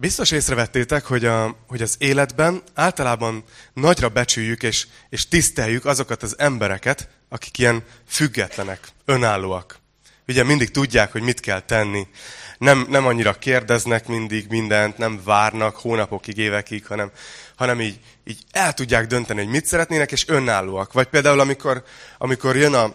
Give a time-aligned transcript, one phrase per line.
[0.00, 6.38] Biztos észrevettétek, hogy, a, hogy az életben általában nagyra becsüljük és, és tiszteljük azokat az
[6.38, 9.78] embereket, akik ilyen függetlenek, önállóak.
[10.28, 12.06] Ugye mindig tudják, hogy mit kell tenni.
[12.58, 17.10] Nem, nem annyira kérdeznek mindig mindent, nem várnak hónapokig, évekig, hanem,
[17.56, 20.92] hanem így, így el tudják dönteni, hogy mit szeretnének, és önállóak.
[20.92, 21.84] Vagy például, amikor,
[22.18, 22.94] amikor jön a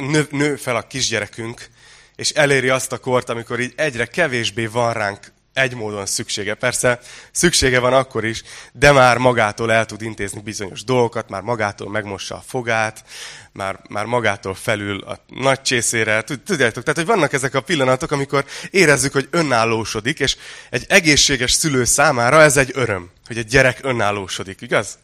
[0.00, 1.68] nő, nő fel a kisgyerekünk,
[2.14, 6.54] és eléri azt a kort, amikor így egyre kevésbé van ránk egy módon szüksége.
[6.54, 7.00] Persze
[7.32, 8.42] szüksége van akkor is,
[8.72, 13.04] de már magától el tud intézni bizonyos dolgokat, már magától megmossa a fogát,
[13.52, 16.22] már, már magától felül a nagy csészére.
[16.22, 20.36] Tudjátok, tehát hogy vannak ezek a pillanatok, amikor érezzük, hogy önállósodik, és
[20.70, 24.98] egy egészséges szülő számára ez egy öröm, hogy egy gyerek önállósodik, igaz?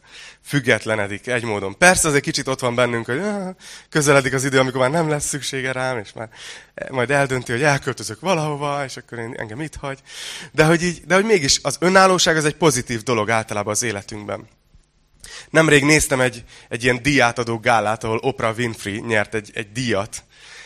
[0.45, 1.77] Függetlenedik egy módon.
[1.77, 3.21] Persze az egy kicsit ott van bennünk, hogy
[3.89, 6.29] közeledik az idő, amikor már nem lesz szüksége rám, és már
[6.89, 9.99] majd eldönti, hogy elköltözök valahova, és akkor én, engem itt hagy.
[10.51, 14.47] De hogy, így, de hogy mégis az önállóság az egy pozitív dolog általában az életünkben.
[15.49, 20.23] Nemrég néztem egy, egy ilyen díjátadó gálát, ahol Oprah Winfrey nyert egy, egy díjat,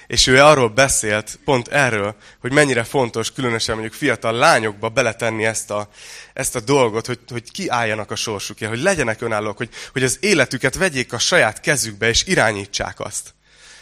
[0.08, 5.72] és ő arról beszélt, pont erről, hogy mennyire fontos, különösen mondjuk fiatal lányokba beletenni ezt
[5.72, 5.90] a,
[6.34, 10.76] ezt a dolgot, hogy, hogy kiálljanak a sorsukért, hogy legyenek önállók, hogy, hogy az életüket
[10.76, 13.34] vegyék a saját kezükbe, és irányítsák azt.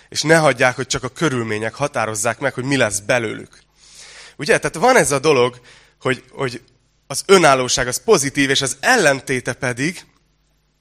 [0.10, 3.64] És ne hagyják, hogy csak a körülmények határozzák meg, hogy mi lesz belőlük.
[4.38, 4.58] Ugye?
[4.58, 5.62] Tehát van ez a dolog,
[6.02, 6.62] hogy, hogy
[7.08, 10.06] az önállóság az pozitív, és az ellentéte pedig,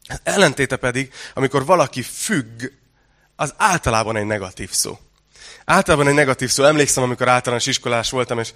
[0.08, 2.62] az ellentéte pedig, amikor valaki függ,
[3.36, 4.98] az általában egy negatív szó.
[5.64, 6.64] Általában egy negatív szó.
[6.64, 8.52] Emlékszem, amikor általános iskolás voltam, és,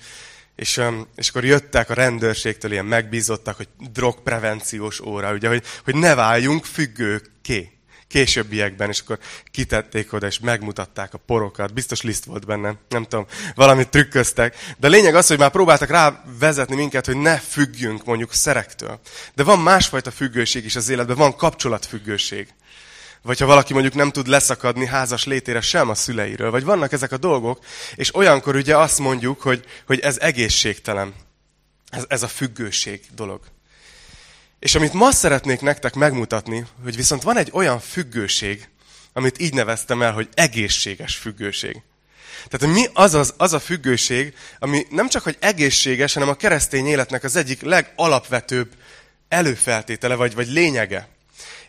[0.57, 0.81] és,
[1.15, 6.65] és akkor jöttek a rendőrségtől ilyen megbízottak, hogy drogprevenciós óra, ugye, hogy, hogy ne váljunk
[6.65, 9.19] függőké későbbiekben, és akkor
[9.51, 11.75] kitették oda, és megmutatták a porokat.
[11.75, 14.57] Biztos liszt volt benne, nem tudom, valamit trükköztek.
[14.77, 19.01] De a lényeg az, hogy már próbáltak rá vezetni minket, hogy ne függjünk mondjuk szerektől.
[19.35, 22.49] De van másfajta függőség is az életben, van kapcsolatfüggőség.
[23.29, 26.51] Vagy ha valaki mondjuk nem tud leszakadni házas létére sem a szüleiről.
[26.51, 27.65] Vagy vannak ezek a dolgok,
[27.95, 31.15] és olyankor ugye azt mondjuk, hogy, hogy ez egészségtelen.
[31.91, 33.41] Ez, ez a függőség dolog.
[34.59, 38.69] És amit ma szeretnék nektek megmutatni, hogy viszont van egy olyan függőség,
[39.13, 41.83] amit így neveztem el, hogy egészséges függőség.
[42.49, 46.87] Tehát, mi az, az, az a függőség, ami nem csak, hogy egészséges, hanem a keresztény
[46.87, 48.71] életnek az egyik legalapvetőbb
[49.29, 51.09] előfeltétele, vagy, vagy lényege.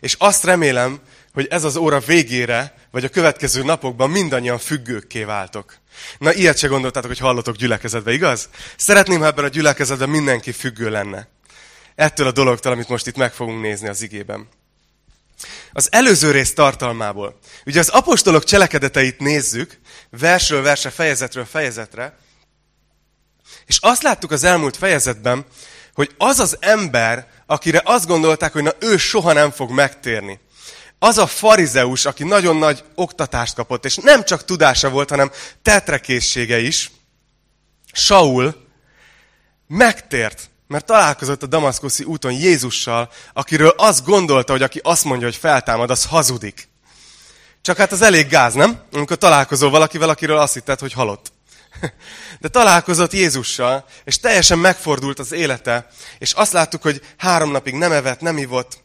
[0.00, 1.00] És azt remélem,
[1.32, 5.76] hogy ez az óra végére, vagy a következő napokban mindannyian függőkké váltok.
[6.18, 8.48] Na, ilyet se gondoltátok, hogy hallotok gyülekezetbe, igaz?
[8.76, 11.28] Szeretném, ha ebben a gyülekezetben mindenki függő lenne.
[11.94, 14.48] Ettől a dologtól, amit most itt meg fogunk nézni az igében.
[15.72, 17.38] Az előző rész tartalmából.
[17.66, 19.78] Ugye az apostolok cselekedeteit nézzük,
[20.10, 22.16] versről verse, fejezetről fejezetre,
[23.66, 25.46] és azt láttuk az elmúlt fejezetben,
[25.94, 30.40] hogy az az ember, akire azt gondolták, hogy na ő soha nem fog megtérni,
[31.02, 35.30] az a farizeus, aki nagyon nagy oktatást kapott, és nem csak tudása volt, hanem
[35.62, 36.90] tetrekészsége is,
[37.92, 38.66] Saul
[39.66, 45.36] megtért, mert találkozott a damaszkuszi úton Jézussal, akiről azt gondolta, hogy aki azt mondja, hogy
[45.36, 46.68] feltámad, az hazudik.
[47.62, 48.82] Csak hát az elég gáz, nem?
[48.92, 51.32] Amikor találkozol valakivel, akiről azt hitted, hogy halott.
[52.40, 55.86] De találkozott Jézussal, és teljesen megfordult az élete,
[56.18, 58.78] és azt láttuk, hogy három napig nem evett, nem ivott,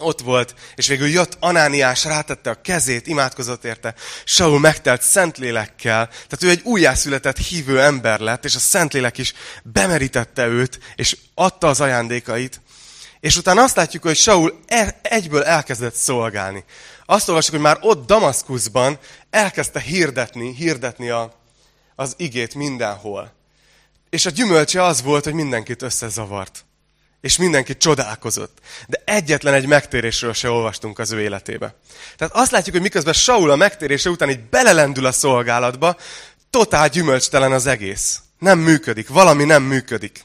[0.00, 3.94] ott volt, és végül jött Anániás, rátette a kezét, imádkozott érte.
[4.24, 10.46] Saul megtelt Szentlélekkel, tehát ő egy újjászületett hívő ember lett, és a Szentlélek is bemerítette
[10.46, 12.60] őt, és adta az ajándékait.
[13.20, 16.64] És utána azt látjuk, hogy Saul e- egyből elkezdett szolgálni.
[17.06, 18.98] Azt olvasjuk, hogy már ott Damaszkuszban
[19.30, 21.32] elkezdte hirdetni, hirdetni a,
[21.94, 23.32] az igét mindenhol.
[24.10, 26.64] És a gyümölcse az volt, hogy mindenkit összezavart.
[27.20, 28.58] És mindenki csodálkozott.
[28.86, 31.74] De egyetlen egy megtérésről se olvastunk az ő életébe.
[32.16, 35.96] Tehát azt látjuk, hogy miközben Saul a megtérése után így belelendül a szolgálatba,
[36.50, 38.20] totál gyümölcstelen az egész.
[38.38, 40.24] Nem működik, valami nem működik.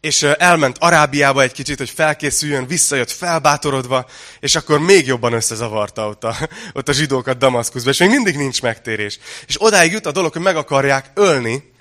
[0.00, 4.06] És elment Arábiába egy kicsit, hogy felkészüljön, visszajött felbátorodva,
[4.40, 6.36] és akkor még jobban összezavarta ott a,
[6.72, 9.18] ott a zsidókat Damaszkuszba, és még mindig nincs megtérés.
[9.46, 11.72] És odáig jut a dolog, hogy meg akarják ölni,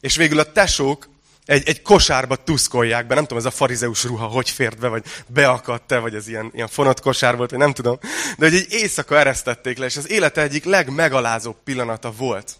[0.00, 1.08] és végül a tesók
[1.46, 5.04] egy, egy kosárba tuszkolják be, nem tudom, ez a farizeus ruha hogy fért be, vagy
[5.26, 7.98] beakadt-e, vagy ez ilyen, ilyen fonott kosár volt, vagy nem tudom.
[8.38, 12.56] De hogy egy éjszaka eresztették le, és az élete egyik legmegalázóbb pillanata volt.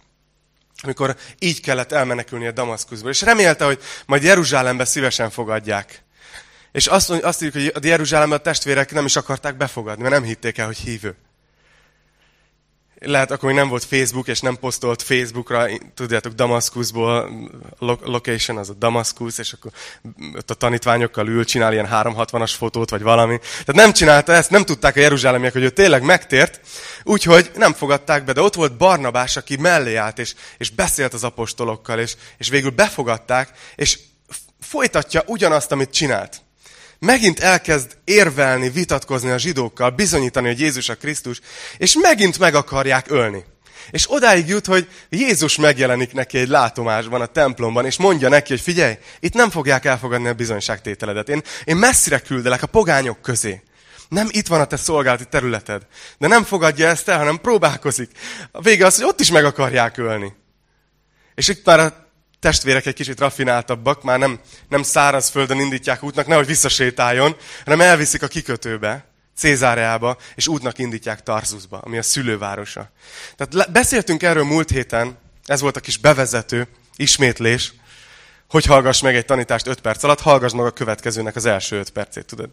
[0.83, 3.11] Amikor így kellett elmenekülni a Damaszkuszból.
[3.11, 6.03] És remélte, hogy majd Jeruzsálembe szívesen fogadják.
[6.73, 10.25] És azt, azt írjuk, hogy a Jeruzsálemben a testvérek nem is akarták befogadni, mert nem
[10.25, 11.17] hitték el, hogy hívő.
[13.05, 17.31] Lehet, akkor még nem volt Facebook, és nem posztolt Facebookra, tudjátok, Damaszkuszból,
[18.05, 19.71] location az a Damaszkusz, és akkor
[20.37, 23.39] ott a tanítványokkal ül, csinál ilyen 360-as fotót, vagy valami.
[23.39, 26.61] Tehát nem csinálta ezt, nem tudták a jeruzsálemiek, hogy ő tényleg megtért,
[27.03, 31.25] úgyhogy nem fogadták be, de ott volt Barnabás, aki mellé állt, és, és beszélt az
[31.25, 33.99] apostolokkal, és, és végül befogadták, és
[34.61, 36.43] folytatja ugyanazt, amit csinált
[37.05, 41.41] megint elkezd érvelni, vitatkozni a zsidókkal, bizonyítani, hogy Jézus a Krisztus,
[41.79, 43.45] és megint meg akarják ölni.
[43.91, 48.61] És odáig jut, hogy Jézus megjelenik neki egy látomásban a templomban, és mondja neki, hogy
[48.61, 51.29] figyelj, itt nem fogják elfogadni a bizonyságtételedet.
[51.29, 53.63] Én, én messzire küldelek a pogányok közé.
[54.09, 55.87] Nem itt van a te szolgálati területed.
[56.19, 58.11] De nem fogadja ezt el, hanem próbálkozik.
[58.53, 60.33] A vége az, hogy ott is meg akarják ölni.
[61.35, 62.04] És itt már a
[62.45, 68.27] testvérek egy kicsit rafináltabbak, már nem, nem szárazföldön indítják útnak, nehogy visszasétáljon, hanem elviszik a
[68.27, 69.05] kikötőbe,
[69.37, 72.91] Cézáreába, és útnak indítják Tarzuszba, ami a szülővárosa.
[73.37, 77.73] Tehát beszéltünk erről múlt héten, ez volt a kis bevezető, ismétlés,
[78.49, 81.91] hogy hallgass meg egy tanítást 5 perc alatt, hallgass meg a következőnek az első 5
[81.91, 82.51] percét, tudod.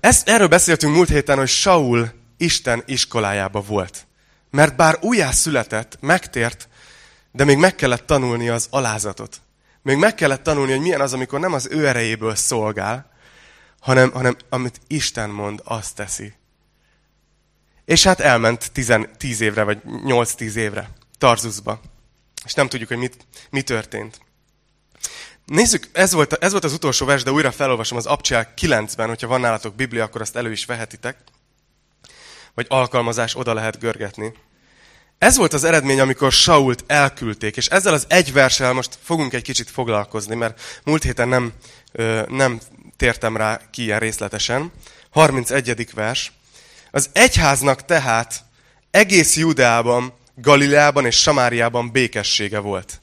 [0.00, 4.06] Ezt, erről beszéltünk múlt héten, hogy Saul Isten iskolájába volt.
[4.50, 6.68] Mert bár újjá született, megtért,
[7.32, 9.40] de még meg kellett tanulni az alázatot.
[9.82, 13.10] Még meg kellett tanulni, hogy milyen az, amikor nem az ő erejéből szolgál,
[13.80, 16.32] hanem, hanem amit Isten mond, azt teszi.
[17.84, 18.72] És hát elment
[19.18, 21.80] 10 évre, vagy 8-10 évre Tarzuszba.
[22.44, 24.20] És nem tudjuk, hogy mit, mi történt.
[25.46, 29.26] Nézzük, ez volt, ez volt az utolsó vers, de újra felolvasom az Abcsel 9-ben, hogyha
[29.26, 31.16] van nálatok Biblia, akkor azt elő is vehetitek.
[32.54, 34.32] Vagy alkalmazás oda lehet görgetni.
[35.22, 39.42] Ez volt az eredmény, amikor Sault elküldték, és ezzel az egy verssel most fogunk egy
[39.42, 41.52] kicsit foglalkozni, mert múlt héten nem,
[42.28, 42.60] nem
[42.96, 44.72] tértem rá ki ilyen részletesen.
[45.10, 45.94] 31.
[45.94, 46.32] vers.
[46.90, 48.44] Az egyháznak tehát
[48.90, 53.00] egész Judeában, Galileában és Samáriában békessége volt.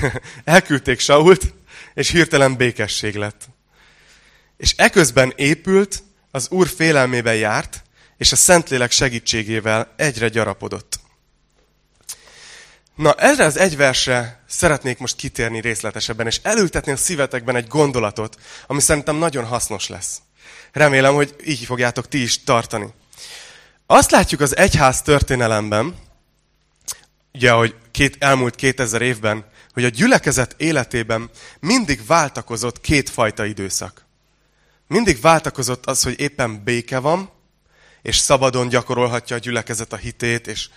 [0.44, 1.54] Elküldték Sault,
[1.94, 3.48] és hirtelen békesség lett.
[4.56, 7.82] És eközben épült, az Úr félelmében járt,
[8.18, 11.00] és a Szentlélek segítségével egyre gyarapodott.
[12.94, 18.36] Na, erre az egy versre szeretnék most kitérni részletesebben, és elültetni a szívetekben egy gondolatot,
[18.66, 20.20] ami szerintem nagyon hasznos lesz.
[20.72, 22.86] Remélem, hogy így fogjátok ti is tartani.
[23.86, 25.96] Azt látjuk az egyház történelemben,
[27.34, 31.30] ugye, hogy két, elmúlt 2000 évben, hogy a gyülekezet életében
[31.60, 34.04] mindig váltakozott kétfajta időszak.
[34.86, 37.30] Mindig váltakozott az, hogy éppen béke van,
[38.08, 40.68] és szabadon gyakorolhatja a gyülekezet a hitét, és,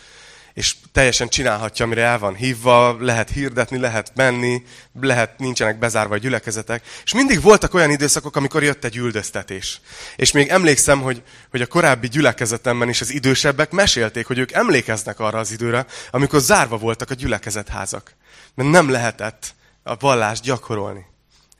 [0.54, 4.63] és teljesen csinálhatja, amire el van hívva, lehet hirdetni, lehet menni,
[5.01, 6.83] lehet, nincsenek bezárva a gyülekezetek.
[7.04, 9.81] És mindig voltak olyan időszakok, amikor jött egy üldöztetés.
[10.16, 15.19] És még emlékszem, hogy, hogy a korábbi gyülekezetemben is az idősebbek mesélték, hogy ők emlékeznek
[15.19, 18.16] arra az időre, amikor zárva voltak a gyülekezetházak.
[18.56, 21.11] Mert nem lehetett a vallást gyakorolni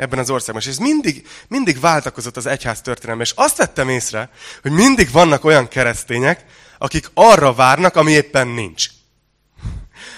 [0.02, 0.62] ebben az országban.
[0.62, 3.22] És ez mindig, mindig váltakozott az egyház történelme.
[3.22, 4.30] És azt vettem észre,
[4.62, 6.46] hogy mindig vannak olyan keresztények,
[6.78, 8.86] akik arra várnak, ami éppen nincs.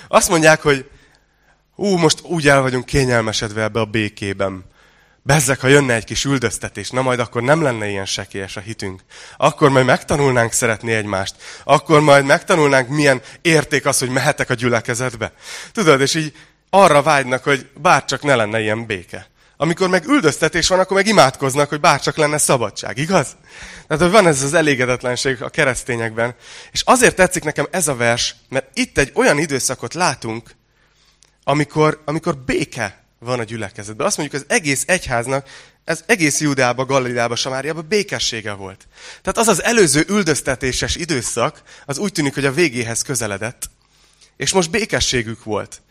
[0.07, 0.89] Azt mondják, hogy
[1.75, 4.65] ú, most úgy el vagyunk kényelmesedve ebbe a békében.
[5.21, 9.01] Bezzek, ha jönne egy kis üldöztetés, na majd akkor nem lenne ilyen sekélyes a hitünk.
[9.37, 11.35] Akkor majd megtanulnánk szeretni egymást.
[11.63, 15.33] Akkor majd megtanulnánk, milyen érték az, hogy mehetek a gyülekezetbe.
[15.71, 16.35] Tudod, és így
[16.69, 19.31] arra vágynak, hogy bárcsak ne lenne ilyen béke.
[19.63, 23.27] Amikor meg üldöztetés van, akkor meg imádkoznak, hogy bárcsak lenne szabadság, igaz?
[23.87, 26.35] Tehát, hogy van ez az elégedetlenség a keresztényekben.
[26.71, 30.55] És azért tetszik nekem ez a vers, mert itt egy olyan időszakot látunk,
[31.43, 34.07] amikor, amikor béke van a gyülekezetben.
[34.07, 35.47] Azt mondjuk, az egész egyháznak,
[35.83, 38.87] ez egész Judába, Galileába, Samáriába békessége volt.
[39.21, 43.69] Tehát az az előző üldöztetéses időszak, az úgy tűnik, hogy a végéhez közeledett.
[44.37, 45.81] És most békességük volt.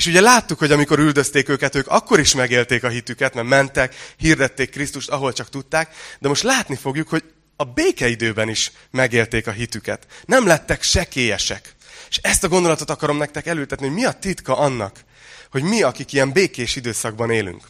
[0.00, 3.94] És ugye láttuk, hogy amikor üldözték őket, ők akkor is megélték a hitüket, mert mentek,
[4.16, 7.24] hirdették Krisztust, ahol csak tudták, de most látni fogjuk, hogy
[7.56, 10.06] a békeidőben is megélték a hitüket.
[10.24, 11.74] Nem lettek sekélyesek.
[12.10, 15.04] És ezt a gondolatot akarom nektek elültetni, hogy mi a titka annak,
[15.50, 17.62] hogy mi, akik ilyen békés időszakban élünk.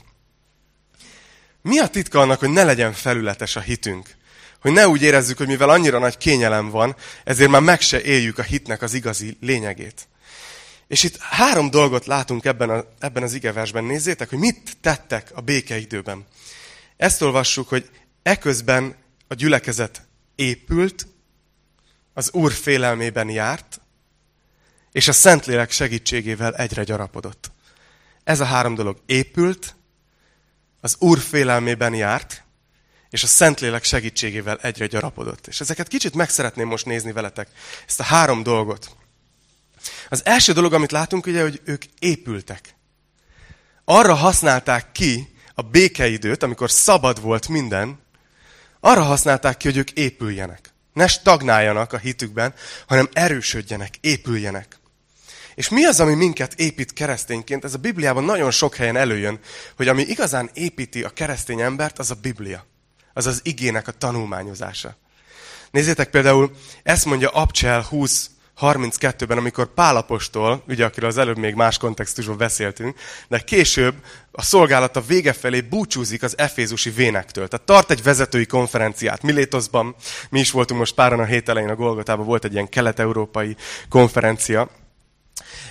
[1.63, 4.09] Mi a titka annak, hogy ne legyen felületes a hitünk?
[4.61, 8.39] Hogy ne úgy érezzük, hogy mivel annyira nagy kényelem van, ezért már meg se éljük
[8.39, 10.09] a hitnek az igazi lényegét.
[10.91, 13.85] És itt három dolgot látunk ebben, a, ebben az igeversben.
[13.85, 16.27] Nézzétek, hogy mit tettek a békeidőben.
[16.97, 17.91] Ezt olvassuk, hogy
[18.23, 18.97] eközben
[19.29, 21.07] a gyülekezet épült,
[22.13, 23.81] az Úr félelmében járt,
[24.93, 27.51] és a Szentlélek segítségével egyre gyarapodott.
[28.25, 29.75] Ez a három dolog épült,
[30.81, 32.45] az Úr félelmében járt,
[33.11, 35.47] és a Szentlélek segítségével egyre gyarapodott.
[35.47, 37.49] És ezeket kicsit meg szeretném most nézni veletek,
[37.87, 38.99] ezt a három dolgot.
[40.13, 42.75] Az első dolog, amit látunk, ugye, hogy ők épültek.
[43.85, 47.99] Arra használták ki a békeidőt, amikor szabad volt minden,
[48.81, 50.73] arra használták ki, hogy ők épüljenek.
[50.93, 52.55] Ne stagnáljanak a hitükben,
[52.87, 54.79] hanem erősödjenek, épüljenek.
[55.55, 57.65] És mi az, ami minket épít keresztényként?
[57.65, 59.39] Ez a Bibliában nagyon sok helyen előjön,
[59.77, 62.67] hogy ami igazán építi a keresztény embert, az a Biblia.
[63.13, 64.97] Az az igének a tanulmányozása.
[65.71, 66.51] Nézzétek például,
[66.83, 72.99] ezt mondja Abcsel 20, 32-ben, amikor Pálapostól, ugye akiről az előbb még más kontextusban beszéltünk,
[73.29, 73.95] de később
[74.33, 77.49] a szolgálata vége felé búcsúzik az efézusi vénektől.
[77.49, 79.95] Tehát tart egy vezetői konferenciát Milétoszban,
[80.31, 83.57] mi is voltunk most páran a hét elején a Golgotában, volt egy ilyen kelet-európai
[83.89, 84.71] konferencia.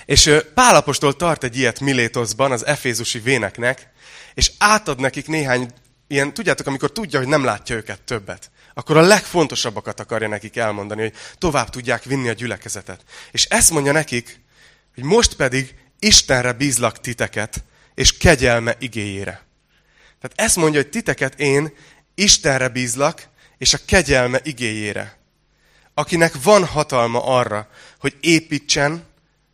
[0.04, 3.88] És Pálapostól tart egy ilyet Milétoszban az efézusi véneknek,
[4.34, 5.70] és átad nekik néhány
[6.06, 11.00] ilyen, tudjátok, amikor tudja, hogy nem látja őket többet akkor a legfontosabbakat akarja nekik elmondani,
[11.00, 13.04] hogy tovább tudják vinni a gyülekezetet.
[13.30, 14.40] És ezt mondja nekik,
[14.94, 19.44] hogy most pedig Istenre bízlak titeket, és kegyelme igéjére.
[20.20, 21.72] Tehát ezt mondja, hogy titeket én
[22.14, 25.18] Istenre bízlak, és a kegyelme igéjére.
[25.94, 29.08] Akinek van hatalma arra, hogy építsen,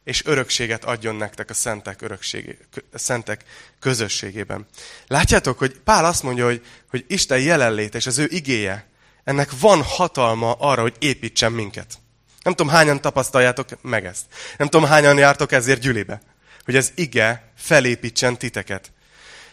[0.05, 2.59] és örökséget adjon nektek a szentek, örökségé,
[2.93, 3.45] a szentek
[3.81, 4.67] közösségében.
[5.07, 8.87] Látjátok, hogy Pál azt mondja, hogy, hogy Isten jelenlét és az ő igéje
[9.27, 11.99] ennek van hatalma arra, hogy építsen minket.
[12.43, 14.25] Nem tudom, hányan tapasztaljátok meg ezt.
[14.59, 16.21] Nem tudom, hányan jártok ezért gyülibe.
[16.65, 18.93] Hogy ez ige felépítsen titeket.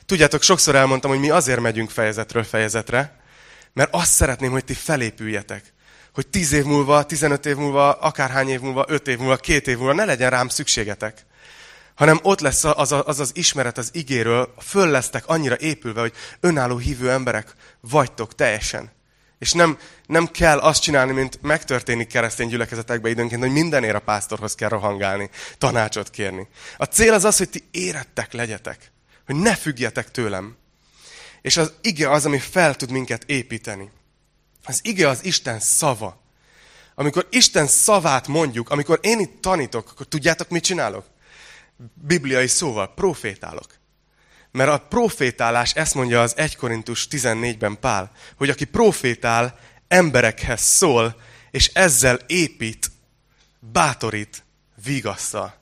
[0.06, 3.20] Tudjátok, sokszor elmondtam, hogy mi azért megyünk fejezetről fejezetre,
[3.74, 5.74] mert azt szeretném, hogy ti felépüljetek.
[6.14, 9.78] Hogy tíz év múlva, tizenöt év múlva, akárhány év múlva, öt év múlva, két év
[9.78, 11.26] múlva ne legyen rám szükségetek.
[11.96, 16.78] Hanem ott lesz az az, az ismeret az igéről, föl lesztek annyira épülve, hogy önálló
[16.78, 18.92] hívő emberek vagytok teljesen.
[19.44, 24.56] És nem, nem kell azt csinálni, mint megtörténik keresztény gyülekezetekben időnként, hogy mindenért a pásztorhoz
[24.56, 26.48] kell rohangálni, tanácsot kérni.
[26.78, 28.92] A cél az az, hogy ti érettek legyetek.
[29.26, 30.56] Hogy ne függjetek tőlem.
[31.42, 33.92] És az ige az, ami fel tud minket építeni.
[34.64, 36.22] Az ige az Isten szava.
[36.96, 41.06] Amikor Isten szavát mondjuk, amikor én itt tanítok, akkor tudjátok, mit csinálok?
[41.94, 43.83] Bibliai szóval, profétálok.
[44.54, 51.16] Mert a profétálás, ezt mondja az 1 Korintus 14-ben Pál, hogy aki profétál, emberekhez szól,
[51.52, 52.92] és ezzel épít,
[53.60, 54.44] bátorít,
[54.84, 55.54] vigasztal.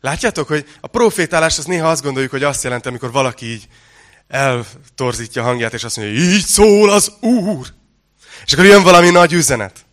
[0.00, 3.68] Látjátok, hogy a profétálás, az néha azt gondoljuk, hogy azt jelenti, amikor valaki így
[4.28, 7.66] eltorzítja a hangját, és azt mondja, így szól az Úr.
[8.44, 9.84] És akkor jön valami nagy üzenet.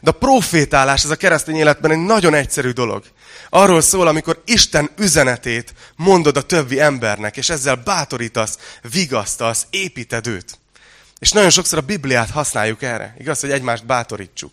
[0.00, 3.04] De a profétálás, ez a keresztény életben egy nagyon egyszerű dolog.
[3.50, 8.58] Arról szól, amikor Isten üzenetét mondod a többi embernek, és ezzel bátorítasz,
[8.90, 10.58] vigasztasz, építed őt.
[11.18, 13.14] És nagyon sokszor a Bibliát használjuk erre.
[13.18, 14.52] Igaz, hogy egymást bátorítsuk.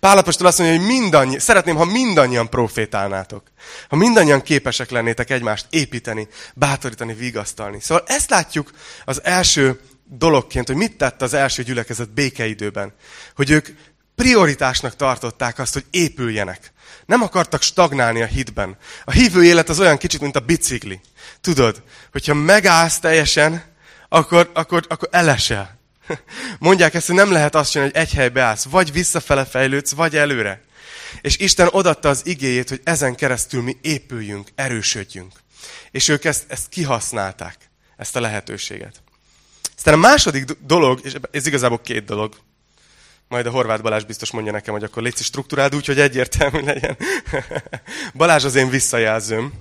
[0.00, 3.42] Pálapostól azt mondja, hogy mindannyi, szeretném, ha mindannyian profétálnátok.
[3.88, 7.80] Ha mindannyian képesek lennétek egymást építeni, bátorítani, vigasztalni.
[7.80, 8.70] Szóval ezt látjuk
[9.04, 12.92] az első dologként, hogy mit tett az első gyülekezet békeidőben.
[13.34, 13.68] Hogy ők
[14.14, 16.72] prioritásnak tartották azt, hogy épüljenek.
[17.06, 18.76] Nem akartak stagnálni a hitben.
[19.04, 21.00] A hívő élet az olyan kicsit, mint a bicikli.
[21.40, 23.64] Tudod, hogyha megállsz teljesen,
[24.08, 25.78] akkor, akkor, akkor elesel.
[26.58, 28.64] Mondják ezt, hogy nem lehet azt csinálni, hogy egy helybe állsz.
[28.64, 30.62] Vagy visszafele fejlődsz, vagy előre.
[31.20, 35.32] És Isten odatta az igéjét, hogy ezen keresztül mi épüljünk, erősödjünk.
[35.90, 37.56] És ők ezt, ezt kihasználták,
[37.96, 39.02] ezt a lehetőséget.
[39.76, 42.36] Aztán a második dolog, és ez igazából két dolog,
[43.28, 46.96] majd a Horváth Balázs biztos mondja nekem, hogy akkor légy struktúráld úgy, hogy egyértelmű legyen.
[48.14, 49.52] Balázs az én visszajelzőm.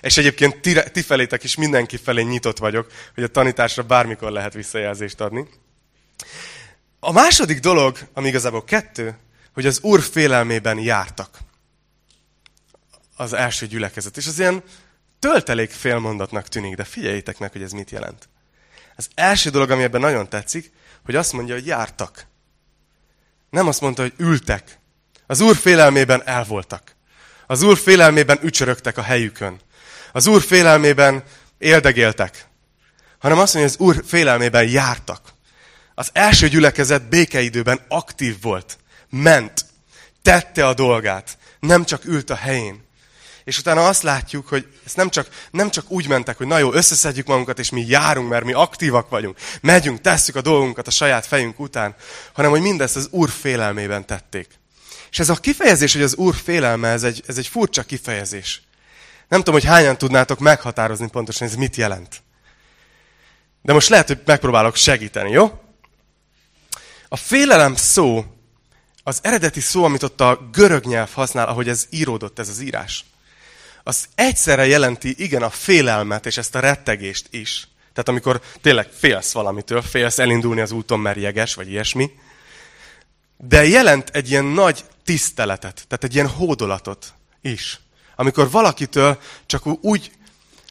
[0.00, 4.54] És egyébként ti, ti felétek is mindenki felé nyitott vagyok, hogy a tanításra bármikor lehet
[4.54, 5.48] visszajelzést adni.
[7.00, 9.16] A második dolog, ami igazából kettő,
[9.54, 11.38] hogy az Úr félelmében jártak.
[13.16, 14.16] Az első gyülekezet.
[14.16, 14.62] És az ilyen
[15.18, 18.28] töltelék félmondatnak tűnik, de figyeljétek meg, hogy ez mit jelent.
[18.96, 20.72] Az első dolog, ami ebben nagyon tetszik,
[21.04, 22.26] hogy azt mondja, hogy jártak.
[23.50, 24.78] Nem azt mondta, hogy ültek.
[25.26, 26.96] Az Úr félelmében elvoltak.
[27.46, 29.60] Az Úr félelmében ücsörögtek a helyükön.
[30.12, 31.24] Az Úr félelmében
[31.58, 32.48] éldegéltek.
[33.18, 35.34] Hanem azt mondja, hogy az Úr félelmében jártak.
[35.94, 38.78] Az első gyülekezet békeidőben aktív volt.
[39.10, 39.64] Ment.
[40.22, 41.38] Tette a dolgát.
[41.60, 42.85] Nem csak ült a helyén.
[43.46, 46.72] És utána azt látjuk, hogy ezt nem csak, nem csak úgy mentek, hogy na jó,
[46.72, 49.38] összeszedjük magunkat, és mi járunk, mert mi aktívak vagyunk.
[49.60, 51.94] Megyünk, tesszük a dolgunkat a saját fejünk után,
[52.32, 54.48] hanem hogy mindezt az Úr félelmében tették.
[55.10, 58.62] És ez a kifejezés, hogy az Úr félelme, ez egy, ez egy furcsa kifejezés.
[59.28, 62.22] Nem tudom, hogy hányan tudnátok meghatározni pontosan, ez mit jelent.
[63.62, 65.60] De most lehet, hogy megpróbálok segíteni, jó?
[67.08, 68.24] A félelem szó,
[69.02, 73.04] az eredeti szó, amit ott a görög nyelv használ, ahogy ez íródott, ez az írás,
[73.86, 77.68] az egyszerre jelenti, igen, a félelmet és ezt a rettegést is.
[77.92, 82.10] Tehát amikor tényleg félsz valamitől, félsz elindulni az úton, mert jeges, vagy ilyesmi,
[83.36, 87.80] de jelent egy ilyen nagy tiszteletet, tehát egy ilyen hódolatot is.
[88.16, 90.10] Amikor valakitől csak úgy,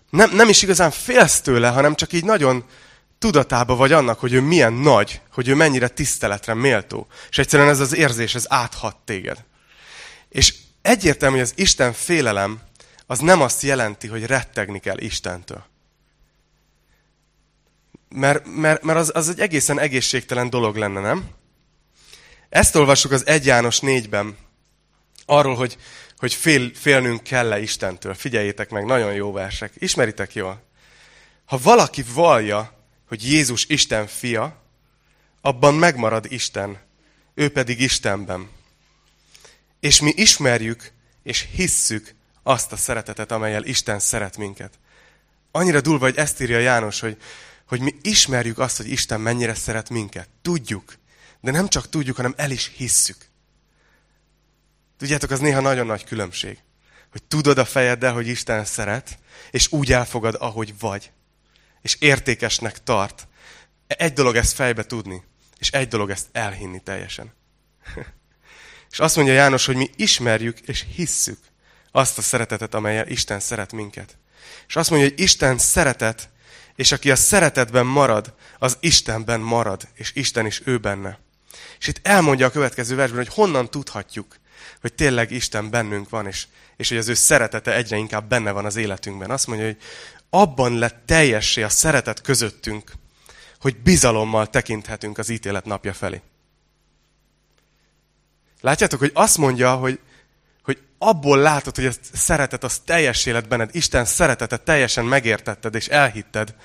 [0.09, 2.65] nem, nem is igazán félsz tőle, hanem csak így nagyon
[3.19, 7.07] tudatába vagy annak, hogy ő milyen nagy, hogy ő mennyire tiszteletre méltó.
[7.29, 9.43] És egyszerűen ez az érzés, ez áthat téged.
[10.29, 12.64] És egyértelmű, hogy az Isten félelem
[13.07, 15.63] az nem azt jelenti, hogy rettegni kell Istentől.
[18.09, 21.29] Mert, mert, mert az, az egy egészen egészségtelen dolog lenne, nem?
[22.49, 24.37] Ezt olvassuk az 1 János 4-ben,
[25.25, 25.77] arról, hogy,
[26.17, 28.13] hogy fél, félnünk kell-e Istentől.
[28.13, 29.73] Figyeljétek meg, nagyon jó versek.
[29.75, 30.63] Ismeritek jól?
[31.45, 32.73] Ha valaki vallja,
[33.07, 34.63] hogy Jézus Isten fia,
[35.41, 36.79] abban megmarad Isten,
[37.33, 38.49] ő pedig Istenben.
[39.79, 40.91] És mi ismerjük
[41.23, 42.14] és hisszük
[42.47, 44.79] azt a szeretetet, amelyel Isten szeret minket.
[45.51, 47.17] Annyira durva, hogy ezt írja János, hogy,
[47.67, 50.29] hogy mi ismerjük azt, hogy Isten mennyire szeret minket.
[50.41, 50.97] Tudjuk.
[51.41, 53.17] De nem csak tudjuk, hanem el is hisszük.
[54.97, 56.59] Tudjátok, az néha nagyon nagy különbség.
[57.11, 59.19] Hogy tudod a fejeddel, hogy Isten szeret,
[59.51, 61.11] és úgy elfogad, ahogy vagy.
[61.81, 63.27] És értékesnek tart.
[63.87, 65.23] Egy dolog ezt fejbe tudni,
[65.57, 67.33] és egy dolog ezt elhinni teljesen.
[68.91, 71.53] és azt mondja János, hogy mi ismerjük és hisszük
[71.95, 74.17] azt a szeretetet, amelyel Isten szeret minket.
[74.67, 76.29] És azt mondja, hogy Isten szeretet,
[76.75, 81.19] és aki a szeretetben marad, az Istenben marad, és Isten is ő benne.
[81.79, 84.37] És itt elmondja a következő versben, hogy honnan tudhatjuk,
[84.81, 86.47] hogy tényleg Isten bennünk van, és,
[86.77, 89.31] és hogy az ő szeretete egyre inkább benne van az életünkben.
[89.31, 89.77] Azt mondja, hogy
[90.29, 92.91] abban lett teljessé a szeretet közöttünk,
[93.59, 96.21] hogy bizalommal tekinthetünk az ítélet napja felé.
[98.61, 99.99] Látjátok, hogy azt mondja, hogy,
[100.65, 105.87] hogy abból látod, hogy a szeretet az teljes élet benned, Isten szeretetet teljesen megértetted és
[105.87, 106.55] elhitted,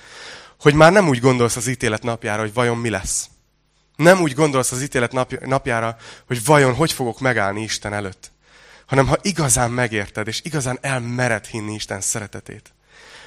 [0.59, 3.29] hogy már nem úgy gondolsz az ítélet napjára, hogy vajon mi lesz.
[3.95, 5.97] Nem úgy gondolsz az ítélet napjára,
[6.27, 8.31] hogy vajon hogy fogok megállni Isten előtt.
[8.85, 12.73] Hanem ha igazán megérted, és igazán elmered hinni Isten szeretetét.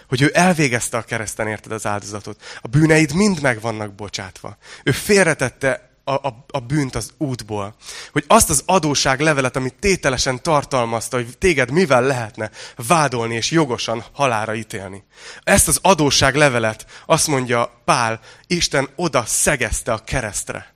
[0.09, 2.43] Hogy ő elvégezte a kereszten érted az áldozatot.
[2.61, 4.57] A bűneid mind meg vannak bocsátva.
[4.83, 7.75] Ő félretette a, a, a bűnt az útból.
[8.13, 12.51] Hogy azt az adóság levelet, amit tételesen tartalmazta, hogy téged mivel lehetne
[12.89, 15.05] vádolni és jogosan halára ítélni.
[15.43, 20.75] Ezt az adóság levelet, azt mondja Pál, Isten oda szegezte a keresztre.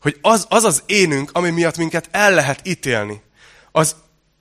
[0.00, 3.22] Hogy az az, az énünk, ami miatt minket el lehet ítélni,
[3.72, 3.96] az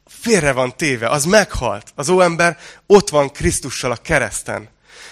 [0.05, 1.91] félre van téve, az meghalt.
[1.95, 4.69] Az óember ott van Krisztussal a kereszten.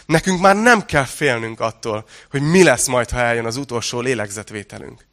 [0.09, 5.05] Nekünk már nem kell félnünk attól, hogy mi lesz majd, ha eljön az utolsó lélegzetvételünk.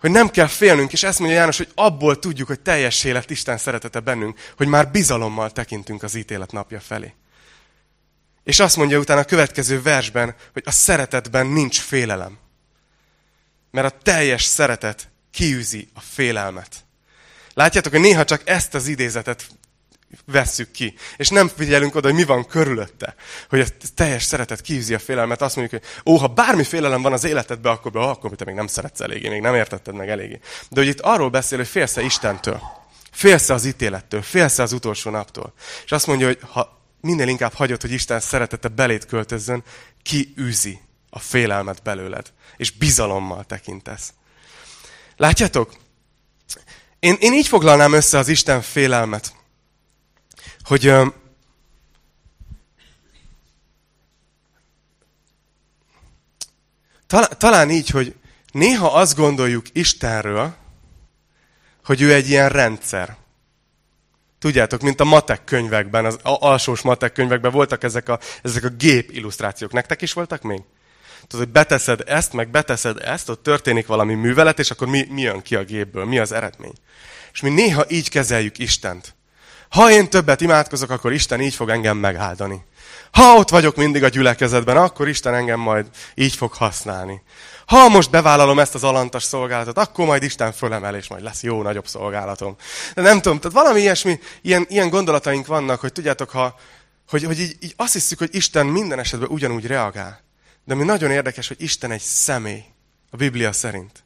[0.00, 3.58] Hogy nem kell félnünk, és ezt mondja János, hogy abból tudjuk, hogy teljes élet Isten
[3.58, 7.14] szeretete bennünk, hogy már bizalommal tekintünk az ítélet napja felé.
[8.44, 12.38] És azt mondja utána a következő versben, hogy a szeretetben nincs félelem.
[13.70, 16.84] Mert a teljes szeretet kiűzi a félelmet.
[17.54, 19.48] Látjátok, hogy néha csak ezt az idézetet
[20.24, 20.94] vesszük ki.
[21.16, 23.14] És nem figyelünk oda, hogy mi van körülötte.
[23.48, 25.42] Hogy a teljes szeretet kiűzi a félelmet.
[25.42, 28.54] Azt mondjuk, hogy ó, ha bármi félelem van az életedben, akkor, be, akkor te még
[28.54, 30.40] nem szeretsz eléggé, még nem értetted meg eléggé.
[30.70, 32.60] De hogy itt arról beszél, hogy félsz Istentől.
[33.10, 35.52] Félsz az ítélettől, félsz az utolsó naptól.
[35.84, 39.64] És azt mondja, hogy ha minél inkább hagyod, hogy Isten szeretete belét költözzön,
[40.02, 42.32] kiűzi a félelmet belőled.
[42.56, 44.12] És bizalommal tekintesz.
[45.16, 45.74] Látjátok?
[46.98, 49.34] Én, én így foglalnám össze az Isten félelmet
[50.66, 50.92] hogy
[57.38, 58.14] talán, így, hogy
[58.52, 60.54] néha azt gondoljuk Istenről,
[61.84, 63.16] hogy ő egy ilyen rendszer.
[64.38, 69.10] Tudjátok, mint a matek könyvekben, az alsós matek könyvekben voltak ezek a, ezek a gép
[69.10, 69.72] illusztrációk.
[69.72, 70.62] Nektek is voltak még?
[71.26, 75.20] Tudod, hogy beteszed ezt, meg beteszed ezt, ott történik valami művelet, és akkor mi, mi
[75.20, 76.74] jön ki a gépből, mi az eredmény.
[77.32, 79.15] És mi néha így kezeljük Istent.
[79.76, 82.64] Ha én többet imádkozok, akkor Isten így fog engem megáldani.
[83.10, 87.22] Ha ott vagyok mindig a gyülekezetben, akkor Isten engem majd így fog használni.
[87.66, 91.62] Ha most bevállalom ezt az alantas szolgálatot, akkor majd Isten fölemel, és majd lesz jó,
[91.62, 92.56] nagyobb szolgálatom.
[92.94, 96.54] De nem tudom, tehát valami ilyesmi, ilyen, ilyen gondolataink vannak, hogy tudjátok, ha,
[97.08, 100.20] hogy, hogy így, így azt hiszük, hogy Isten minden esetben ugyanúgy reagál.
[100.64, 102.64] De mi nagyon érdekes, hogy Isten egy személy,
[103.10, 104.04] a Biblia szerint.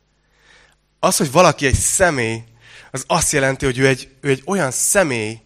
[0.98, 2.42] Az, hogy valaki egy személy,
[2.90, 5.40] az azt jelenti, hogy ő egy, ő egy olyan személy,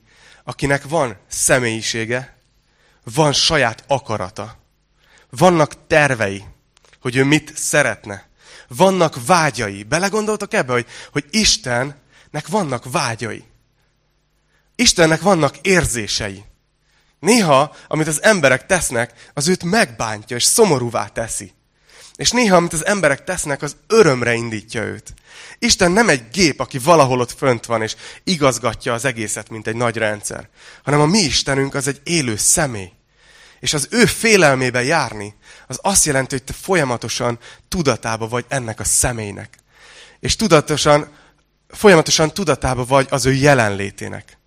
[0.45, 2.37] akinek van személyisége,
[3.03, 4.59] van saját akarata,
[5.31, 6.45] vannak tervei,
[7.01, 8.29] hogy ő mit szeretne.
[8.69, 9.83] Vannak vágyai.
[9.83, 13.45] Belegondoltok ebbe, hogy, hogy Istennek vannak vágyai.
[14.75, 16.45] Istennek vannak érzései.
[17.19, 21.53] Néha, amit az emberek tesznek, az őt megbántja és szomorúvá teszi.
[22.17, 25.15] És néha, amit az emberek tesznek, az örömre indítja őt.
[25.59, 29.77] Isten nem egy gép, aki valahol ott fönt van, és igazgatja az egészet, mint egy
[29.77, 30.49] nagy rendszer.
[30.85, 32.93] Hanem a mi Istenünk az egy élő személy.
[33.61, 35.35] És az ő félelmébe járni,
[35.67, 39.59] az azt jelenti, hogy te folyamatosan tudatába vagy ennek a személynek.
[40.21, 41.09] És tudatosan,
[41.69, 44.39] folyamatosan tudatába vagy az ő jelenlétének.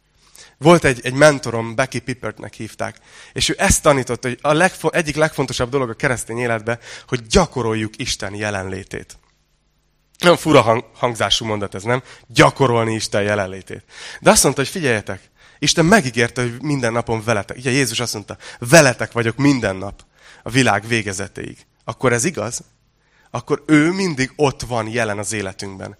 [0.57, 2.97] Volt egy, egy mentorom, Becky Pippertnek hívták,
[3.33, 7.93] és ő ezt tanította, hogy a legfo- egyik legfontosabb dolog a keresztény életben, hogy gyakoroljuk
[7.97, 9.17] Isten jelenlétét.
[10.19, 12.03] Nem fura hang, hangzású mondat ez, nem?
[12.27, 13.83] Gyakorolni Isten jelenlétét.
[14.19, 15.21] De azt mondta, hogy figyeljetek,
[15.59, 17.57] Isten megígérte, hogy minden napon veletek.
[17.57, 20.05] Ugye Jézus azt mondta, veletek vagyok minden nap
[20.43, 21.57] a világ végezetéig.
[21.83, 22.63] Akkor ez igaz?
[23.31, 25.97] Akkor ő mindig ott van jelen az életünkben.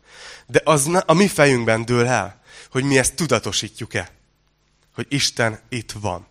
[0.48, 2.41] De az a mi fejünkben dől el,
[2.72, 4.17] hogy mi ezt tudatosítjuk-e
[4.98, 6.28] hogy Isten itt van.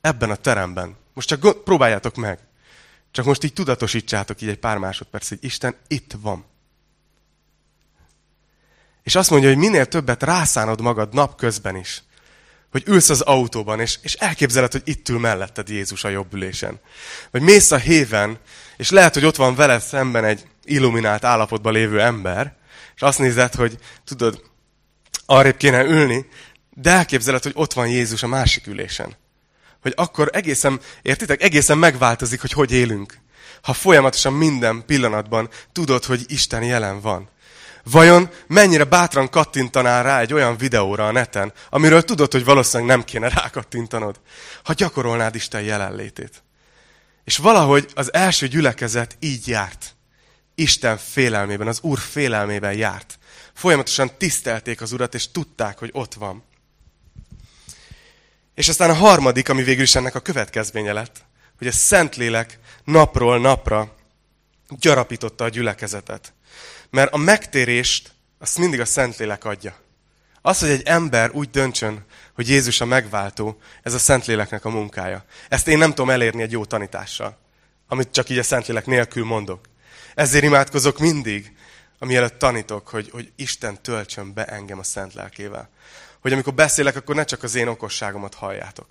[0.00, 0.96] Ebben a teremben.
[1.14, 2.38] Most csak próbáljátok meg.
[3.10, 6.44] Csak most így tudatosítsátok így egy pár másodperc, hogy Isten itt van.
[9.02, 12.02] És azt mondja, hogy minél többet rászánod magad napközben is,
[12.70, 16.80] hogy ülsz az autóban, és, és elképzeled, hogy itt ül melletted Jézus a jobb ülésen.
[17.30, 18.38] Vagy mész a héven,
[18.76, 22.56] és lehet, hogy ott van veled szemben egy illuminált állapotban lévő ember,
[22.94, 24.42] és azt nézed, hogy tudod,
[25.26, 26.26] arrébb kéne ülni,
[26.78, 29.16] de elképzeled, hogy ott van Jézus a másik ülésen.
[29.82, 33.18] Hogy akkor egészen, értitek, egészen megváltozik, hogy hogy élünk.
[33.62, 37.28] Ha folyamatosan minden pillanatban tudod, hogy Isten jelen van.
[37.90, 43.04] Vajon mennyire bátran kattintanál rá egy olyan videóra a neten, amiről tudod, hogy valószínűleg nem
[43.04, 44.20] kéne rákattintanod,
[44.64, 46.42] ha gyakorolnád Isten jelenlétét.
[47.24, 49.96] És valahogy az első gyülekezet így járt.
[50.54, 53.18] Isten félelmében, az Úr félelmében járt.
[53.54, 56.44] Folyamatosan tisztelték az Urat, és tudták, hogy ott van.
[58.56, 61.24] És aztán a harmadik, ami végül is ennek a következménye lett,
[61.58, 63.94] hogy a Szentlélek napról napra
[64.68, 66.32] gyarapította a gyülekezetet.
[66.90, 69.76] Mert a megtérést azt mindig a Szentlélek adja.
[70.42, 75.24] Az, hogy egy ember úgy döntsön, hogy Jézus a megváltó, ez a Szentléleknek a munkája.
[75.48, 77.38] Ezt én nem tudom elérni egy jó tanítással,
[77.88, 79.68] amit csak így a Szentlélek nélkül mondok.
[80.14, 81.56] Ezért imádkozok mindig,
[81.98, 85.70] amielőtt tanítok, hogy, hogy Isten töltsön be engem a Szent Lelkével
[86.26, 88.86] hogy amikor beszélek, akkor ne csak az én okosságomat halljátok,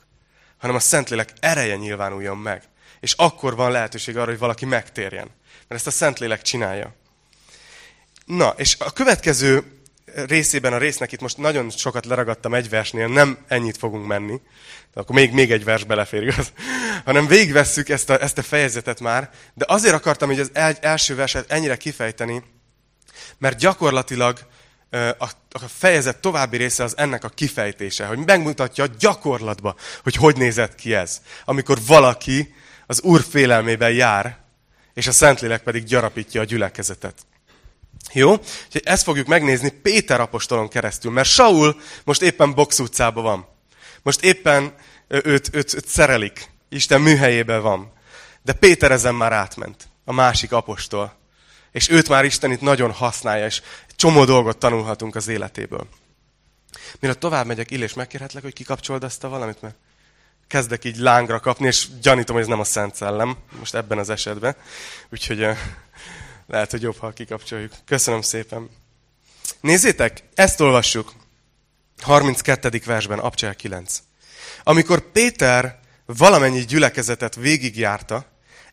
[0.57, 2.63] hanem a Szentlélek ereje nyilvánuljon meg.
[2.99, 5.27] És akkor van lehetőség arra, hogy valaki megtérjen.
[5.43, 6.95] Mert ezt a Szentlélek csinálja.
[8.25, 9.63] Na, és a következő
[10.05, 14.41] részében a résznek itt most nagyon sokat leragadtam egy versnél, nem ennyit fogunk menni,
[14.93, 16.51] de akkor még, még egy vers belefér, igaz?
[17.05, 21.15] Hanem végigvesszük ezt a, ezt a fejezetet már, de azért akartam hogy az el, első
[21.15, 22.43] verset ennyire kifejteni,
[23.37, 24.39] mert gyakorlatilag
[25.17, 30.75] a, a fejezet további része az ennek a kifejtése, hogy megmutatja gyakorlatba, hogy hogy nézett
[30.75, 31.21] ki ez.
[31.45, 32.53] Amikor valaki
[32.87, 34.37] az Úr félelmében jár,
[34.93, 37.15] és a Szentlélek pedig gyarapítja a gyülekezetet.
[38.13, 38.31] Jó?
[38.31, 43.47] Úgyhogy ezt fogjuk megnézni Péter apostolon keresztül, mert Saul most éppen Box utcában van.
[44.01, 44.73] Most éppen
[45.07, 46.49] őt, őt, őt szerelik.
[46.69, 47.93] Isten műhelyében van.
[48.41, 49.87] De Péter ezen már átment.
[50.05, 51.17] A másik apostol.
[51.71, 53.61] És őt már Isten itt nagyon használja, és
[53.95, 55.87] csomó dolgot tanulhatunk az életéből.
[56.99, 59.75] Mielőtt tovább megyek, Illés, megkérhetlek, hogy kikapcsold ezt a valamit, mert
[60.47, 64.09] kezdek így lángra kapni, és gyanítom, hogy ez nem a Szent Szellem, most ebben az
[64.09, 64.55] esetben.
[65.09, 65.47] Úgyhogy
[66.47, 67.71] lehet, hogy jobb, ha kikapcsoljuk.
[67.85, 68.69] Köszönöm szépen.
[69.61, 71.13] Nézzétek, ezt olvassuk.
[72.01, 72.81] 32.
[72.85, 74.01] versben, Abcsel 9.
[74.63, 78.25] Amikor Péter valamennyi gyülekezetet végigjárta,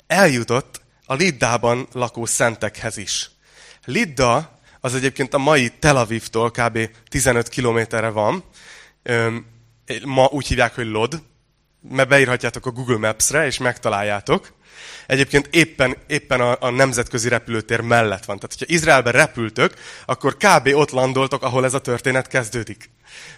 [0.07, 3.31] eljutott a Liddában lakó szentekhez is.
[3.85, 6.91] Lidda az egyébként a mai Tel Avivtól kb.
[7.09, 8.45] 15 kilométerre van.
[10.05, 11.23] Ma úgy hívják, hogy Lod,
[11.89, 14.53] mert beírhatjátok a Google Maps-re, és megtaláljátok.
[15.07, 18.39] Egyébként éppen, éppen a, a nemzetközi repülőtér mellett van.
[18.39, 19.75] Tehát, hogyha Izraelbe repültök,
[20.07, 20.67] akkor kb.
[20.75, 22.91] ott landoltok, ahol ez a történet kezdődik.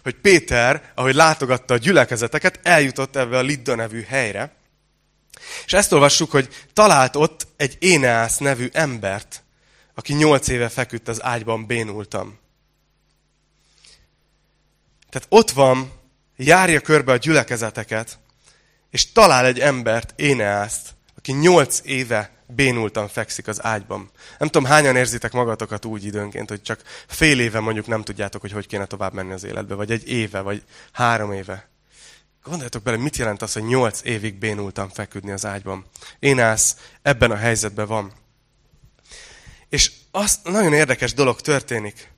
[0.02, 4.56] Hogy Péter, ahogy látogatta a gyülekezeteket, eljutott ebbe a Lidda nevű helyre,
[5.66, 9.43] és ezt olvassuk, hogy talált ott egy Éneász nevű embert,
[9.94, 12.38] aki nyolc éve feküdt az ágyban, bénultam.
[15.10, 15.92] Tehát ott van,
[16.36, 18.18] járja körbe a gyülekezeteket,
[18.90, 24.10] és talál egy embert, Éneászt, aki nyolc éve bénultan fekszik az ágyban.
[24.38, 28.52] Nem tudom, hányan érzitek magatokat úgy időnként, hogy csak fél éve mondjuk nem tudjátok, hogy
[28.52, 31.68] hogy kéne tovább menni az életbe, vagy egy éve, vagy három éve.
[32.42, 35.84] Gondoljatok bele, mit jelent az, hogy nyolc évig bénultan feküdni az ágyban.
[36.18, 38.12] Énász ebben a helyzetben van.
[39.74, 42.12] És az nagyon érdekes dolog történik.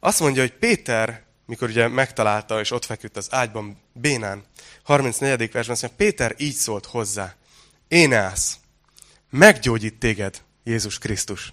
[0.00, 4.44] Azt mondja, hogy Péter, mikor ugye megtalálta, és ott feküdt az ágyban Bénán,
[4.82, 5.38] 34.
[5.38, 7.34] versben azt mondja, Péter így szólt hozzá.
[7.88, 8.58] Éneász,
[9.30, 11.52] meggyógyít téged Jézus Krisztus.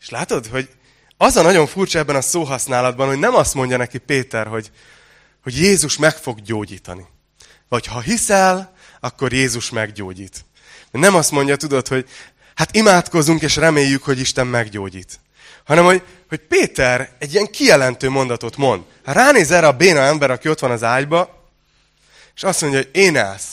[0.00, 0.68] És látod, hogy
[1.16, 4.70] az a nagyon furcsa ebben a szóhasználatban, hogy nem azt mondja neki Péter, hogy,
[5.42, 7.06] hogy Jézus meg fog gyógyítani.
[7.68, 10.44] Vagy ha hiszel, akkor Jézus meggyógyít.
[10.90, 12.08] Nem azt mondja, tudod, hogy
[12.58, 15.20] hát imádkozunk és reméljük, hogy Isten meggyógyít.
[15.64, 18.84] Hanem, hogy, hogy Péter egy ilyen kijelentő mondatot mond.
[19.04, 21.48] Ránéz erre a béna ember, aki ott van az ágyba,
[22.34, 23.48] és azt mondja, hogy én állsz,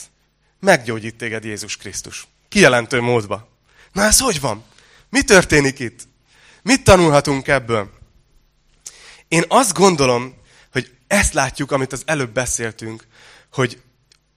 [0.60, 2.26] meggyógyít téged Jézus Krisztus.
[2.48, 3.48] Kijelentő módba.
[3.92, 4.64] Na ez hogy van?
[5.10, 6.00] Mi történik itt?
[6.62, 7.90] Mit tanulhatunk ebből?
[9.28, 10.34] Én azt gondolom,
[10.72, 13.06] hogy ezt látjuk, amit az előbb beszéltünk,
[13.52, 13.82] hogy,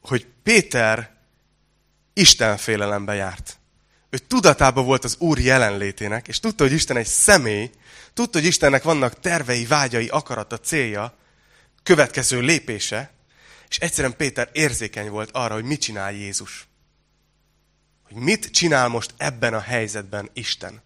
[0.02, 1.16] hogy Péter
[2.14, 3.59] Isten félelembe járt.
[4.10, 7.70] Ő tudatában volt az Úr jelenlétének, és tudta, hogy Isten egy személy,
[8.14, 11.18] tudta, hogy Istennek vannak tervei, vágyai, akarata, célja,
[11.84, 13.12] következő lépése,
[13.70, 16.68] és egyszerűen Péter érzékeny volt arra, hogy mit csinál Jézus.
[18.04, 20.82] Hogy mit csinál most ebben a helyzetben Isten.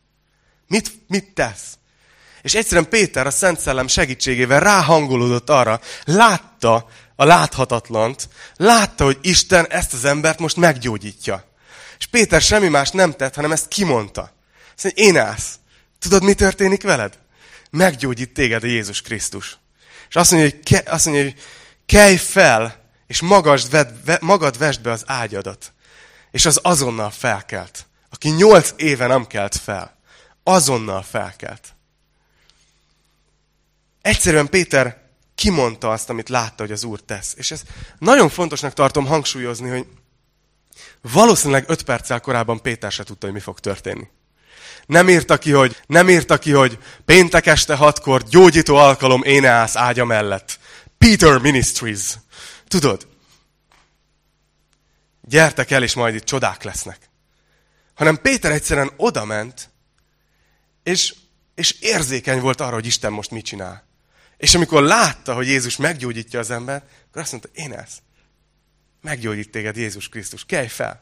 [0.67, 1.77] Mit, mit tesz?
[2.41, 9.67] És egyszerűen Péter a Szent Szellem segítségével ráhangolódott arra, látta a láthatatlant, látta, hogy Isten
[9.67, 11.52] ezt az embert most meggyógyítja.
[12.03, 14.21] És Péter semmi más nem tett, hanem ezt kimondta.
[14.75, 15.59] Azt mondja, én állsz.
[15.99, 17.19] Tudod, mi történik veled?
[17.69, 19.57] Meggyógyít téged a Jézus Krisztus.
[20.09, 21.35] És azt mondja, hogy, ke, azt mondja, hogy
[21.85, 25.73] kelj fel, és magasd, ved, magad vesd be az ágyadat.
[26.31, 27.85] És az azonnal felkelt.
[28.09, 29.97] Aki nyolc éve nem kelt fel.
[30.43, 31.75] Azonnal felkelt.
[34.01, 35.01] Egyszerűen Péter
[35.35, 37.33] kimondta azt, amit látta, hogy az Úr tesz.
[37.37, 37.61] És ez
[37.99, 39.87] nagyon fontosnak tartom hangsúlyozni, hogy
[41.11, 44.07] valószínűleg öt perccel korábban Péter se tudta, hogy mi fog történni.
[44.85, 50.05] Nem írta ki, hogy, nem írta ki, hogy péntek este hatkor gyógyító alkalom éneász ágya
[50.05, 50.59] mellett.
[50.97, 52.13] Peter Ministries.
[52.67, 53.07] Tudod?
[55.21, 57.09] Gyertek el, és majd itt csodák lesznek.
[57.93, 59.69] Hanem Péter egyszerűen odament,
[60.83, 61.15] és,
[61.55, 63.87] és érzékeny volt arra, hogy Isten most mit csinál.
[64.37, 67.91] És amikor látta, hogy Jézus meggyógyítja az embert, akkor azt mondta, én ez.
[69.03, 71.01] Meggyógyít téged Jézus Krisztus, kelj fel.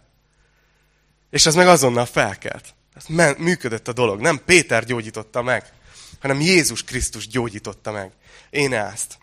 [1.30, 2.74] És az meg azonnal felkelt.
[2.94, 3.06] Ez
[3.38, 4.20] működött a dolog.
[4.20, 5.74] Nem Péter gyógyította meg,
[6.20, 8.12] hanem Jézus Krisztus gyógyította meg.
[8.50, 9.18] Én ezt.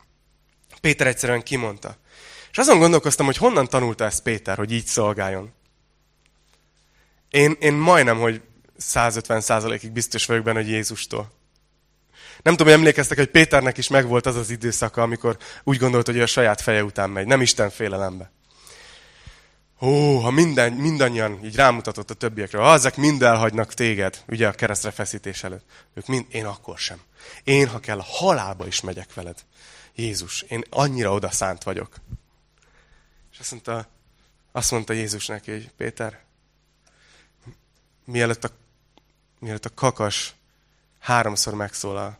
[0.80, 1.96] Péter egyszerűen kimondta.
[2.50, 5.52] És azon gondolkoztam, hogy honnan tanulta ezt Péter, hogy így szolgáljon.
[7.30, 8.42] Én, én majdnem, hogy
[8.76, 11.32] 150 ig biztos vagyok benne, hogy Jézustól.
[12.42, 16.16] Nem tudom, hogy emlékeztek, hogy Péternek is megvolt az az időszaka, amikor úgy gondolt, hogy
[16.16, 17.26] ő a saját feje után megy.
[17.26, 18.32] Nem Isten félelembe.
[19.80, 24.52] Ó, ha minden, mindannyian így rámutatott a többiekre, ha ezek mind elhagynak téged, ugye a
[24.52, 25.64] keresztre feszítés előtt,
[25.94, 27.00] ők mind, én akkor sem.
[27.44, 29.44] Én, ha kell, halálba is megyek veled.
[29.94, 31.96] Jézus, én annyira oda szánt vagyok.
[33.32, 33.86] És azt mondta,
[34.52, 36.20] azt mondta Jézus neki, hogy Péter,
[38.04, 38.50] mielőtt a,
[39.38, 40.34] mielőtt a kakas
[40.98, 42.18] háromszor megszólal,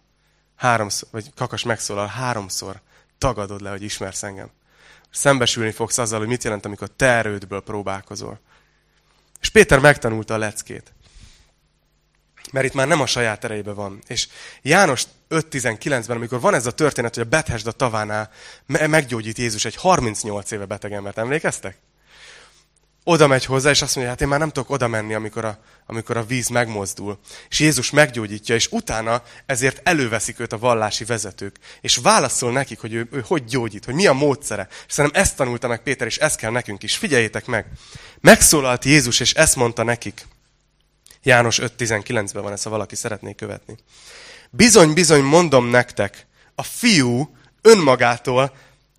[0.57, 2.81] háromszor, vagy kakas megszólal, háromszor
[3.19, 4.51] tagadod le, hogy ismersz engem.
[5.11, 8.41] Szembesülni fogsz azzal, hogy mit jelent, amikor te erődből próbálkozol.
[9.41, 10.93] És Péter megtanulta a leckét.
[12.53, 14.03] Mert itt már nem a saját erejébe van.
[14.07, 14.29] És
[14.63, 18.31] János 5.19-ben, amikor van ez a történet, hogy a Bethesda tavánál
[18.67, 21.79] meggyógyít Jézus egy 38 éve beteg embert, emlékeztek?
[23.09, 25.59] Oda megy hozzá, és azt mondja, hát én már nem tudok oda menni, amikor a,
[25.87, 27.19] amikor a víz megmozdul.
[27.49, 31.57] És Jézus meggyógyítja, és utána ezért előveszik őt a vallási vezetők.
[31.81, 34.69] És válaszol nekik, hogy ő, ő hogy gyógyít, hogy mi a módszere.
[34.71, 36.97] És szerintem ezt tanulta meg Péter, és ezt kell nekünk is.
[36.97, 37.67] Figyeljétek meg!
[38.21, 40.27] Megszólalt Jézus, és ezt mondta nekik.
[41.23, 43.77] János 5.19-ben van ez, ha valaki szeretné követni.
[44.51, 48.57] Bizony, bizony, mondom nektek, a fiú önmagától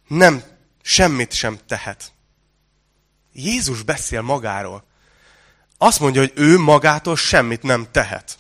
[0.07, 0.43] nem
[0.81, 2.11] semmit sem tehet.
[3.33, 4.83] Jézus beszél magáról.
[5.77, 8.39] Azt mondja, hogy ő magától semmit nem tehet.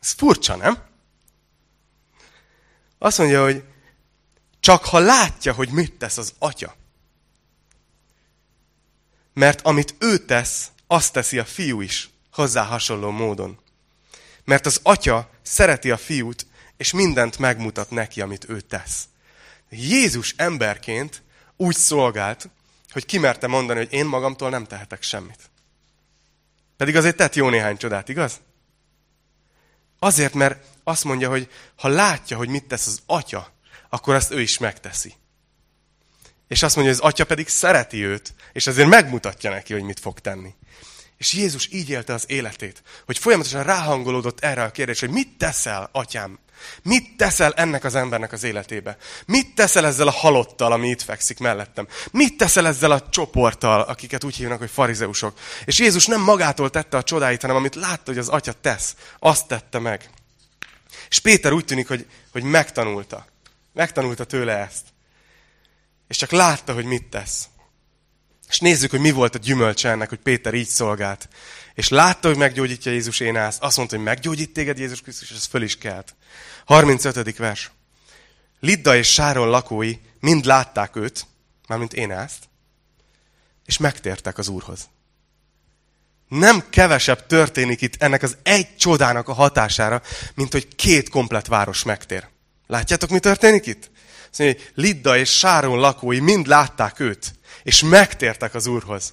[0.00, 0.78] Ez furcsa, nem?
[2.98, 3.64] Azt mondja, hogy
[4.60, 6.74] csak ha látja, hogy mit tesz az atya.
[9.32, 13.58] Mert amit ő tesz, azt teszi a fiú is, hozzá hasonló módon.
[14.44, 19.08] Mert az atya szereti a fiút, és mindent megmutat neki, amit ő tesz.
[19.68, 21.22] Jézus emberként
[21.56, 22.48] úgy szolgált,
[22.92, 25.50] hogy kimerte mondani, hogy én magamtól nem tehetek semmit.
[26.76, 28.40] Pedig azért tett jó néhány csodát, igaz?
[29.98, 33.52] Azért, mert azt mondja, hogy ha látja, hogy mit tesz az atya,
[33.88, 35.14] akkor azt ő is megteszi.
[36.48, 40.00] És azt mondja, hogy az atya pedig szereti őt, és azért megmutatja neki, hogy mit
[40.00, 40.54] fog tenni.
[41.16, 45.88] És Jézus így élte az életét, hogy folyamatosan ráhangolódott erre a kérdésre, hogy mit teszel,
[45.92, 46.38] atyám?
[46.82, 48.96] Mit teszel ennek az embernek az életébe?
[49.26, 51.88] Mit teszel ezzel a halottal, ami itt fekszik mellettem?
[52.10, 55.38] Mit teszel ezzel a csoporttal, akiket úgy hívnak, hogy farizeusok?
[55.64, 59.46] És Jézus nem magától tette a csodáit, hanem amit látta, hogy az atya tesz, azt
[59.46, 60.10] tette meg.
[61.08, 63.26] És Péter úgy tűnik, hogy, hogy megtanulta.
[63.72, 64.84] Megtanulta tőle ezt.
[66.08, 67.48] És csak látta, hogy mit tesz.
[68.52, 71.28] És nézzük, hogy mi volt a gyümölcse ennek, hogy Péter így szolgált.
[71.74, 73.62] És látta, hogy meggyógyítja Jézus Énászt.
[73.62, 76.14] Azt mondta, hogy meggyógyít téged Jézus Krisztus, és ez föl is kelt.
[76.64, 77.36] 35.
[77.36, 77.70] vers.
[78.60, 81.26] Lidda és Sáron lakói mind látták őt,
[81.68, 82.48] mármint Énászt,
[83.66, 84.88] és megtértek az Úrhoz.
[86.28, 90.02] Nem kevesebb történik itt ennek az egy csodának a hatására,
[90.34, 92.28] mint hogy két komplet város megtér.
[92.66, 93.90] Látjátok, mi történik itt?
[94.32, 99.12] Szóval, Lidda és Sáron lakói mind látták őt, és megtértek az Úrhoz.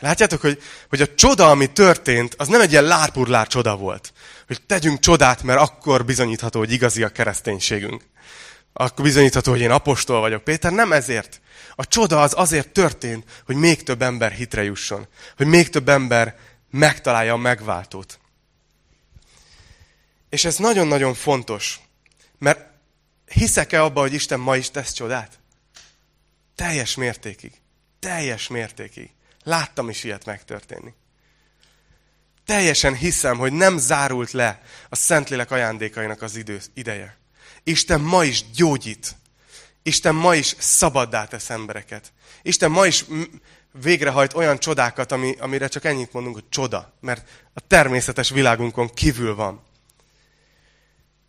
[0.00, 4.12] Látjátok, hogy, hogy a csoda, ami történt, az nem egy ilyen lárpurlár csoda volt.
[4.46, 8.04] Hogy tegyünk csodát, mert akkor bizonyítható, hogy igazi a kereszténységünk.
[8.72, 10.44] Akkor bizonyítható, hogy én apostol vagyok.
[10.44, 11.40] Péter nem ezért.
[11.74, 15.06] A csoda az azért történt, hogy még több ember hitre jusson.
[15.36, 16.36] Hogy még több ember
[16.70, 18.18] megtalálja a megváltót.
[20.28, 21.80] És ez nagyon-nagyon fontos.
[22.38, 22.67] Mert
[23.28, 25.38] hiszek-e abba, hogy Isten ma is tesz csodát?
[26.54, 27.52] Teljes mértékig.
[27.98, 29.10] Teljes mértékig.
[29.44, 30.94] Láttam is ilyet megtörténni.
[32.44, 37.16] Teljesen hiszem, hogy nem zárult le a Szentlélek ajándékainak az idő, ideje.
[37.62, 39.16] Isten ma is gyógyít.
[39.82, 42.12] Isten ma is szabaddá tesz embereket.
[42.42, 43.04] Isten ma is
[43.72, 46.94] végrehajt olyan csodákat, ami, amire csak ennyit mondunk, hogy csoda.
[47.00, 49.62] Mert a természetes világunkon kívül van.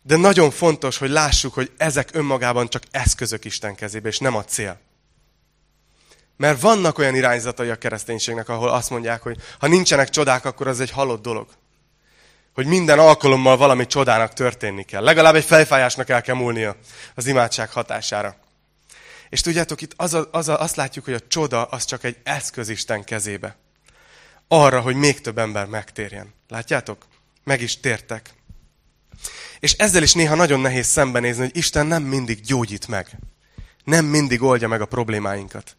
[0.02, 4.44] De nagyon fontos, hogy lássuk, hogy ezek önmagában csak eszközök Isten kezébe, és nem a
[4.44, 4.80] cél.
[6.36, 10.80] Mert vannak olyan irányzatai a kereszténységnek, ahol azt mondják, hogy ha nincsenek csodák, akkor az
[10.80, 11.48] egy halott dolog.
[12.54, 15.02] Hogy minden alkalommal valami csodának történni kell.
[15.02, 16.76] Legalább egy fejfájásnak el kell múlnia
[17.14, 18.36] az imádság hatására.
[19.28, 22.16] És tudjátok, itt az a, az a, azt látjuk, hogy a csoda az csak egy
[22.22, 23.56] eszköz Isten kezébe.
[24.48, 26.34] Arra, hogy még több ember megtérjen.
[26.48, 27.06] Látjátok?
[27.44, 28.30] Meg is tértek.
[29.60, 33.18] És ezzel is néha nagyon nehéz szembenézni, hogy Isten nem mindig gyógyít meg.
[33.84, 35.76] Nem mindig oldja meg a problémáinkat.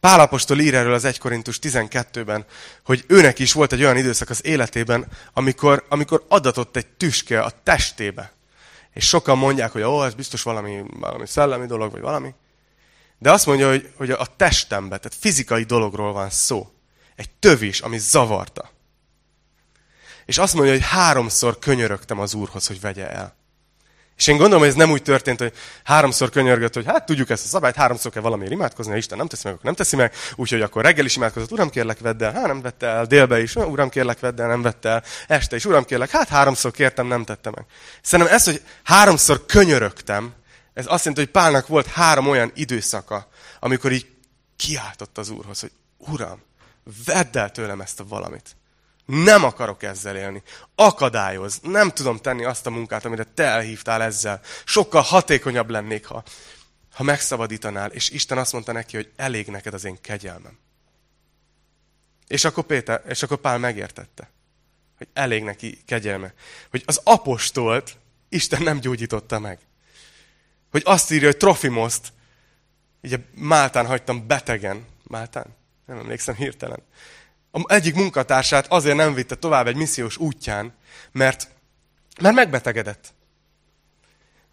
[0.00, 2.44] Pálapostól ír erről az 1 Korintus 12-ben,
[2.84, 7.52] hogy őnek is volt egy olyan időszak az életében, amikor, amikor adatott egy tüske a
[7.62, 8.32] testébe.
[8.92, 12.34] És sokan mondják, hogy ó, ez biztos valami, valami szellemi dolog, vagy valami.
[13.18, 16.70] De azt mondja, hogy, hogy a testembe, tehát fizikai dologról van szó.
[17.16, 18.70] Egy tövis, ami zavarta.
[20.30, 23.36] És azt mondja, hogy háromszor könyörögtem az Úrhoz, hogy vegye el.
[24.16, 25.52] És én gondolom, hogy ez nem úgy történt, hogy
[25.84, 29.26] háromszor könyörgött, hogy hát tudjuk ezt a szabályt, háromszor kell valami imádkozni, ha Isten nem
[29.26, 32.32] teszi meg, akkor nem teszi meg, úgyhogy akkor reggel is imádkozott, Uram kérlek vedd el,
[32.32, 35.64] hát nem vette el, délbe is, Uram kérlek vedd el, nem vette el, este is,
[35.64, 37.64] Uram kérlek, hát háromszor kértem, nem tette meg.
[38.02, 40.34] Szerintem ez, hogy háromszor könyörögtem,
[40.72, 43.28] ez azt jelenti, hogy Pálnak volt három olyan időszaka,
[43.60, 44.06] amikor így
[44.56, 46.42] kiáltott az Úrhoz, hogy Uram,
[47.04, 48.58] vedd el tőlem ezt a valamit.
[49.10, 50.42] Nem akarok ezzel élni.
[50.74, 51.58] Akadályoz.
[51.62, 54.40] Nem tudom tenni azt a munkát, amire te elhívtál ezzel.
[54.64, 56.22] Sokkal hatékonyabb lennék, ha,
[56.92, 57.90] ha megszabadítanál.
[57.90, 60.58] És Isten azt mondta neki, hogy elég neked az én kegyelmem.
[62.26, 64.30] És akkor, Péter, és akkor Pál megértette,
[64.98, 66.34] hogy elég neki kegyelme.
[66.70, 67.96] Hogy az apostolt
[68.28, 69.58] Isten nem gyógyította meg.
[70.70, 72.12] Hogy azt írja, hogy Trofimoszt,
[73.02, 74.86] ugye Máltán hagytam betegen.
[75.02, 75.46] Máltán?
[75.86, 76.82] Nem emlékszem hirtelen
[77.66, 80.74] egyik munkatársát azért nem vitte tovább egy missziós útján,
[81.12, 81.48] mert,
[82.20, 83.14] mert megbetegedett.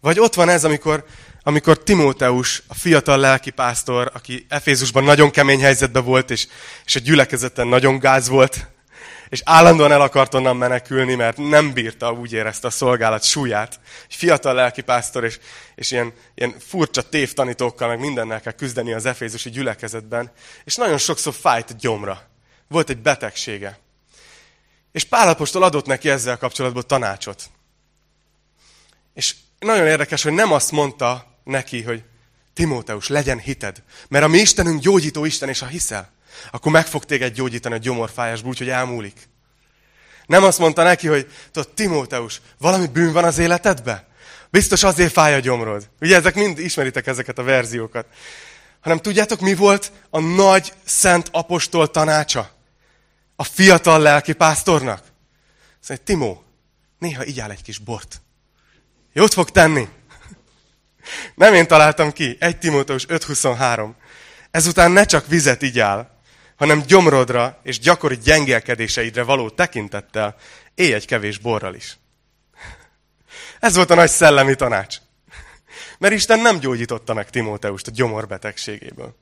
[0.00, 1.04] Vagy ott van ez, amikor,
[1.42, 6.46] amikor Timóteus, a fiatal lelkipásztor, aki Efézusban nagyon kemény helyzetben volt, és,
[6.84, 8.66] és a gyülekezeten nagyon gáz volt,
[9.28, 13.80] és állandóan el akart onnan menekülni, mert nem bírta, úgy érezte a szolgálat súlyát.
[14.08, 15.38] Fiatal lelkipásztor, és,
[15.74, 20.30] és ilyen, ilyen furcsa tévtanítókkal, meg mindennel kell küzdeni az efézusi gyülekezetben,
[20.64, 22.27] és nagyon sokszor fájt a gyomra.
[22.68, 23.78] Volt egy betegsége.
[24.92, 27.50] És Pálapostól adott neki ezzel kapcsolatban tanácsot.
[29.14, 32.02] És nagyon érdekes, hogy nem azt mondta neki, hogy
[32.54, 33.82] Timóteus, legyen hited.
[34.08, 36.12] Mert a mi Istenünk gyógyító Isten, és ha hiszel,
[36.50, 39.28] akkor meg fog téged gyógyítani a gyomorfájásból, úgyhogy elmúlik.
[40.26, 44.08] Nem azt mondta neki, hogy tudod, Timóteus, valami bűn van az életedbe?
[44.50, 45.88] Biztos azért fáj a gyomrod.
[46.00, 48.06] Ugye ezek mind ismeritek ezeket a verziókat.
[48.80, 52.57] Hanem tudjátok, mi volt a nagy szent apostol tanácsa?
[53.40, 55.02] A fiatal lelki pásztornak?
[55.80, 56.44] Szóval, Timó,
[56.98, 58.20] néha igyál egy kis bort.
[59.12, 59.88] Jót fog tenni.
[61.34, 62.36] Nem én találtam ki.
[62.40, 63.90] 1 Timóteus 5.23.
[64.50, 66.20] Ezután ne csak vizet igyál,
[66.56, 70.36] hanem gyomrodra és gyakori gyengélkedéseidre való tekintettel
[70.74, 71.98] élj egy kevés borral is.
[73.60, 74.96] Ez volt a nagy szellemi tanács.
[75.98, 79.14] Mert Isten nem gyógyította meg Timóteust a gyomorbetegségéből.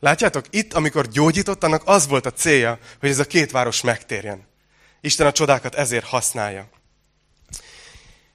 [0.00, 4.46] Látjátok, itt, amikor gyógyítottanak, az volt a célja, hogy ez a két város megtérjen.
[5.00, 6.68] Isten a csodákat ezért használja.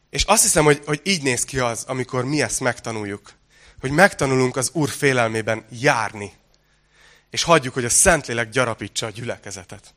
[0.10, 3.32] És azt hiszem, hogy, hogy így néz ki az, amikor mi ezt megtanuljuk.
[3.80, 6.34] Hogy megtanulunk az Úr félelmében járni.
[7.30, 9.93] És hagyjuk, hogy a Szentlélek gyarapítsa a gyülekezetet.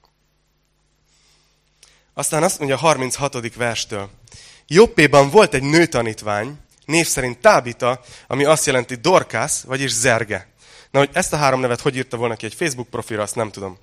[2.14, 3.54] Aztán azt mondja a 36.
[3.54, 4.10] verstől.
[4.66, 10.51] Jobbéban volt egy nőtanítvány, név szerint Tábita, ami azt jelenti Dorkász, vagyis Zerge.
[10.92, 13.50] Na, hogy ezt a három nevet hogy írta volna ki egy Facebook profilra, azt nem
[13.50, 13.78] tudom.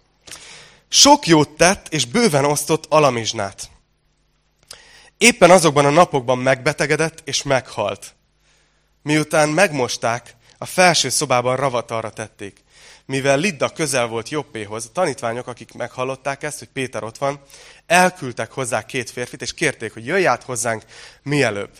[0.87, 3.69] Sok jót tett, és bőven osztott alamizsnát.
[5.17, 8.15] Éppen azokban a napokban megbetegedett, és meghalt.
[9.01, 12.63] Miután megmosták, a felső szobában ravatalra tették.
[13.05, 17.41] Mivel Lidda közel volt Jobbéhoz, a tanítványok, akik meghallották ezt, hogy Péter ott van,
[17.85, 20.83] elküldtek hozzá két férfit, és kérték, hogy jöjj át hozzánk
[21.23, 21.71] mielőbb.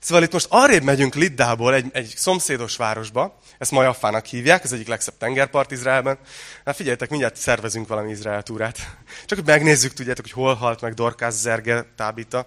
[0.00, 4.88] Szóval itt most arrébb megyünk Liddából egy, egy szomszédos városba, ezt Majafának hívják, ez egyik
[4.88, 6.18] legszebb tengerpart Izraelben.
[6.64, 8.76] Hát figyeljetek, mindjárt szervezünk valami Izrael túrát.
[9.26, 12.46] Csak hogy megnézzük, tudjátok, hogy hol halt meg Dorkász, Zerge, Tábita.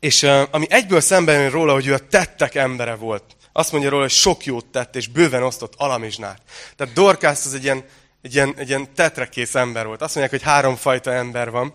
[0.00, 3.24] És ami egyből szemben jön róla, hogy ő a tettek embere volt.
[3.52, 6.42] Azt mondja róla, hogy sok jót tett, és bőven osztott alamizsnát.
[6.76, 7.84] Tehát Dorkász az egy ilyen,
[8.22, 10.02] egy ilyen, egy ilyen tetrekész ember volt.
[10.02, 11.74] Azt mondják, hogy háromfajta ember van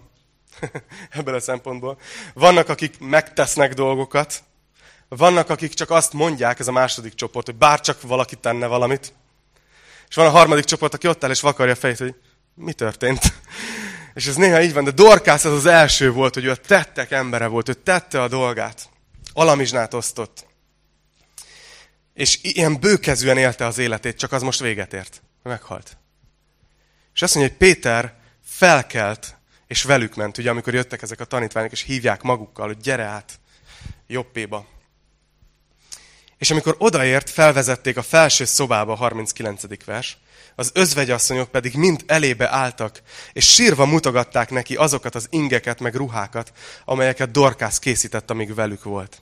[1.10, 2.00] ebből a szempontból.
[2.34, 4.44] Vannak, akik megtesznek dolgokat,
[5.08, 9.14] vannak, akik csak azt mondják, ez a második csoport, hogy bár csak valaki tenne valamit.
[10.10, 12.16] És van a harmadik csoport, aki ott áll és vakarja a fejét, hogy
[12.54, 13.22] mi történt.
[14.14, 17.12] És ez néha így van, de Dorkász az az első volt, hogy ő a tettek
[17.12, 18.90] embere volt, ő tette a dolgát.
[19.34, 20.46] Alamizsnát osztott.
[22.14, 25.22] És ilyen bőkezűen élte az életét, csak az most véget ért.
[25.44, 25.98] Meghalt.
[27.14, 28.14] És azt mondja, hogy Péter
[28.46, 29.35] felkelt,
[29.68, 33.40] és velük ment, ugye, amikor jöttek ezek a tanítványok, és hívják magukkal, hogy gyere át
[34.08, 34.66] Jobbéba.
[36.38, 39.86] És amikor odaért, felvezették a felső szobába, a 39.
[39.86, 40.18] vers,
[40.56, 43.02] az özvegyasszonyok pedig mind elébe álltak,
[43.34, 46.52] és sírva mutogatták neki azokat az ingeket, meg ruhákat,
[46.86, 49.22] amelyeket Dorkász készített, amíg velük volt.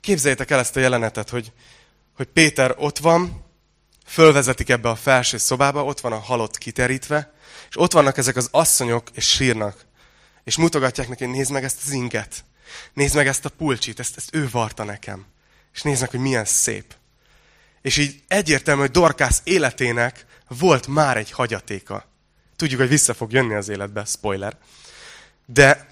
[0.00, 1.52] Képzeljétek el ezt a jelenetet, hogy,
[2.16, 3.44] hogy Péter ott van,
[4.06, 7.34] fölvezetik ebbe a felső szobába, ott van a halott kiterítve,
[7.68, 9.84] és ott vannak ezek az asszonyok, és sírnak.
[10.44, 12.44] És mutogatják neki, nézd meg ezt az inget,
[12.92, 15.26] nézd meg ezt a pulcsit, ezt, ezt ő varta nekem.
[15.74, 16.94] És nézd meg, hogy milyen szép.
[17.82, 22.08] És így egyértelmű, hogy Dorkász életének volt már egy hagyatéka.
[22.56, 24.56] Tudjuk, hogy vissza fog jönni az életbe, spoiler.
[25.46, 25.86] De,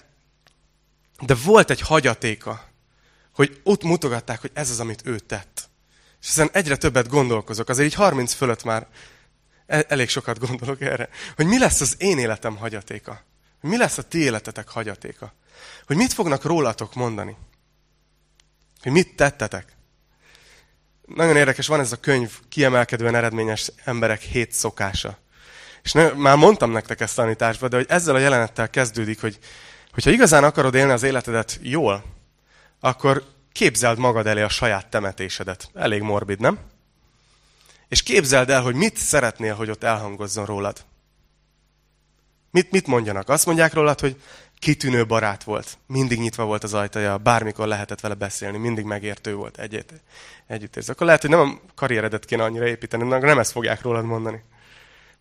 [1.19, 2.69] de volt egy hagyatéka,
[3.33, 5.69] hogy ott mutogatták, hogy ez az, amit ő tett.
[6.21, 7.69] És ezen egyre többet gondolkozok.
[7.69, 8.87] Azért így 30 fölött már
[9.67, 11.09] elég sokat gondolok erre.
[11.35, 13.21] Hogy mi lesz az én életem hagyatéka?
[13.61, 15.33] Mi lesz a ti életetek hagyatéka?
[15.85, 17.35] Hogy mit fognak rólatok mondani?
[18.81, 19.75] Hogy mit tettetek?
[21.05, 25.17] Nagyon érdekes, van ez a könyv, kiemelkedően eredményes emberek hét szokása.
[25.83, 29.39] És ne, már mondtam nektek ezt tanításba, de hogy ezzel a jelenettel kezdődik, hogy
[29.91, 32.03] hogyha igazán akarod élni az életedet jól,
[32.79, 35.69] akkor képzeld magad elé a saját temetésedet.
[35.73, 36.59] Elég morbid, nem?
[37.87, 40.85] És képzeld el, hogy mit szeretnél, hogy ott elhangozzon rólad.
[42.51, 43.29] Mit, mit mondjanak?
[43.29, 44.21] Azt mondják rólad, hogy
[44.59, 45.77] kitűnő barát volt.
[45.87, 49.93] Mindig nyitva volt az ajtaja, bármikor lehetett vele beszélni, mindig megértő volt egyet,
[50.47, 50.91] együtt érzi.
[50.91, 54.43] Akkor lehet, hogy nem a karrieredet kéne annyira építeni, nem ezt fogják rólad mondani.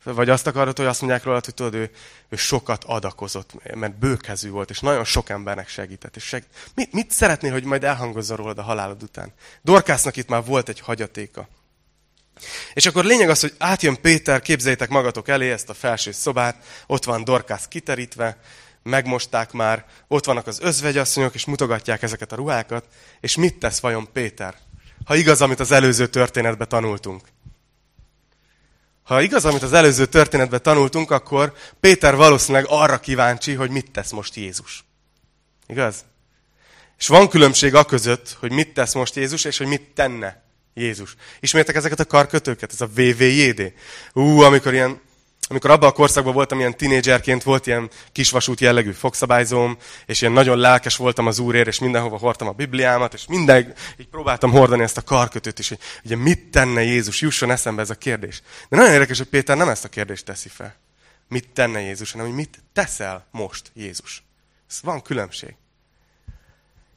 [0.04, 1.90] Vagy azt akarod, hogy azt mondják rólad, hogy tudod, ő,
[2.28, 6.16] ő sokat adakozott, mert bőkezű volt, és nagyon sok embernek segített.
[6.16, 6.48] És segít.
[6.74, 9.32] mit, mit szeretnél, hogy majd elhangozzon rólad a halálod után?
[9.62, 11.48] Dorkásznak itt már volt egy hagyatéka.
[12.72, 16.56] És akkor lényeg az, hogy átjön Péter, képzeljétek magatok elé ezt a felső szobát,
[16.86, 18.38] ott van Dorkász kiterítve,
[18.82, 22.84] megmosták már, ott vannak az özvegyasszonyok, és mutogatják ezeket a ruhákat,
[23.20, 24.54] és mit tesz vajon Péter?
[25.04, 27.22] Ha igaz, amit az előző történetben tanultunk.
[29.02, 34.10] Ha igaz, amit az előző történetben tanultunk, akkor Péter valószínűleg arra kíváncsi, hogy mit tesz
[34.10, 34.84] most Jézus.
[35.66, 36.04] Igaz?
[36.98, 40.43] És van különbség a között, hogy mit tesz most Jézus, és hogy mit tenne
[40.74, 41.14] Jézus.
[41.40, 42.72] Ismertek ezeket a karkötőket?
[42.72, 43.72] Ez a VVJD.
[44.12, 45.00] Ú, amikor ilyen
[45.48, 50.58] amikor abban a korszakban voltam, ilyen tinédzserként volt ilyen kisvasút jellegű fogszabályzóm, és ilyen nagyon
[50.58, 54.96] lelkes voltam az Úrért, és mindenhova hordtam a Bibliámat, és mindegy, így próbáltam hordani ezt
[54.96, 58.42] a karkötőt is, hogy ugye mit tenne Jézus, jusson eszembe ez a kérdés.
[58.68, 60.74] De nagyon érdekes, hogy Péter nem ezt a kérdést teszi fel.
[61.28, 64.22] Mit tenne Jézus, hanem hogy mit teszel most Jézus.
[64.70, 65.54] Ez van különbség.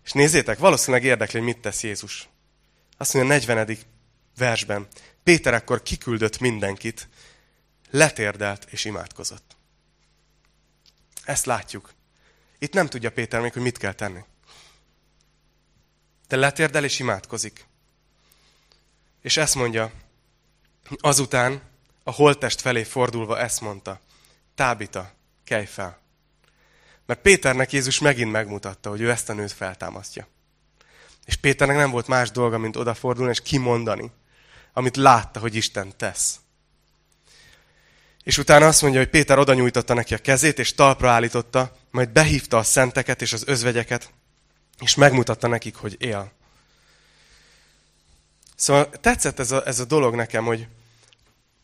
[0.05, 2.27] És nézzétek, valószínűleg érdekli, hogy mit tesz Jézus.
[2.97, 3.77] Azt mondja a 40.
[4.37, 4.87] versben.
[5.23, 7.07] Péter akkor kiküldött mindenkit,
[7.89, 9.55] letérdelt és imádkozott.
[11.23, 11.93] Ezt látjuk.
[12.59, 14.23] Itt nem tudja Péter még, hogy mit kell tenni.
[16.27, 17.65] De letérdel és imádkozik.
[19.21, 19.91] És ezt mondja,
[20.97, 21.61] azután
[22.03, 23.99] a holttest felé fordulva ezt mondta,
[24.55, 25.99] Tábita, kelj fel.
[27.05, 30.27] Mert Péternek Jézus megint megmutatta, hogy ő ezt a nőt feltámasztja.
[31.27, 34.11] És Péternek nem volt más dolga, mint odafordulni és kimondani,
[34.73, 36.39] amit látta, hogy Isten tesz.
[38.23, 42.09] És utána azt mondja, hogy Péter oda nyújtotta neki a kezét, és talpra állította, majd
[42.09, 44.11] behívta a szenteket és az özvegyeket,
[44.79, 46.31] és megmutatta nekik, hogy él.
[48.55, 50.67] Szóval tetszett ez a, ez a dolog nekem, hogy,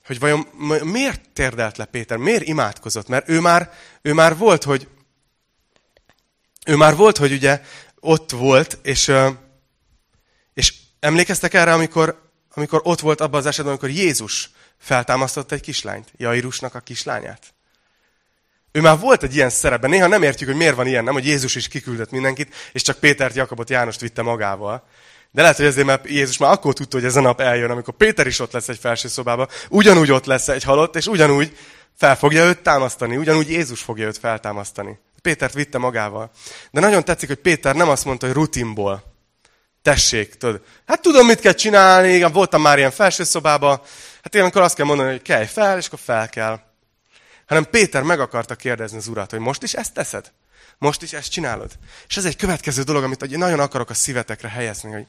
[0.05, 0.47] hogy vajon
[0.83, 3.07] miért térdelt le Péter, miért imádkozott?
[3.07, 4.87] Mert ő már, ő már volt, hogy
[6.65, 7.61] ő már volt, hogy ugye
[7.99, 9.11] ott volt, és,
[10.53, 12.21] és emlékeztek erre, amikor,
[12.53, 17.53] amikor ott volt abban az esetben, amikor Jézus feltámasztott egy kislányt, Jairusnak a kislányát.
[18.71, 19.89] Ő már volt egy ilyen szerepben.
[19.89, 22.99] Néha nem értjük, hogy miért van ilyen, nem, hogy Jézus is kiküldött mindenkit, és csak
[22.99, 24.87] Pétert, Jakabot, Jánost vitte magával.
[25.31, 27.93] De lehet, hogy ezért, mert Jézus már akkor tudta, hogy ez a nap eljön, amikor
[27.93, 31.57] Péter is ott lesz egy felső szobában, ugyanúgy ott lesz egy halott, és ugyanúgy
[31.97, 34.99] fel fogja őt támasztani, ugyanúgy Jézus fogja őt feltámasztani.
[35.21, 36.31] Pétert vitte magával.
[36.71, 39.12] De nagyon tetszik, hogy Péter nem azt mondta, hogy rutinból.
[39.83, 40.61] Tessék, tudod.
[40.85, 43.81] Hát tudom, mit kell csinálni, voltam már ilyen felső szobában,
[44.23, 46.59] hát én akkor azt kell mondani, hogy kelj fel, és akkor fel kell.
[47.47, 50.31] Hanem Péter meg akarta kérdezni az urat, hogy most is ezt teszed?
[50.77, 51.71] Most is ezt csinálod?
[52.07, 55.05] És ez egy következő dolog, amit nagyon akarok a szívetekre helyezni, hogy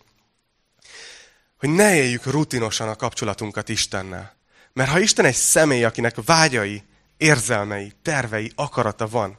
[1.59, 4.37] hogy ne éljük rutinosan a kapcsolatunkat Istennel.
[4.73, 6.85] Mert ha Isten egy személy, akinek vágyai,
[7.17, 9.39] érzelmei, tervei, akarata van,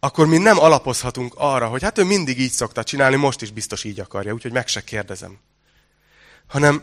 [0.00, 3.84] akkor mi nem alapozhatunk arra, hogy hát ő mindig így szokta csinálni, most is biztos
[3.84, 5.38] így akarja, úgyhogy meg se kérdezem.
[6.46, 6.82] Hanem,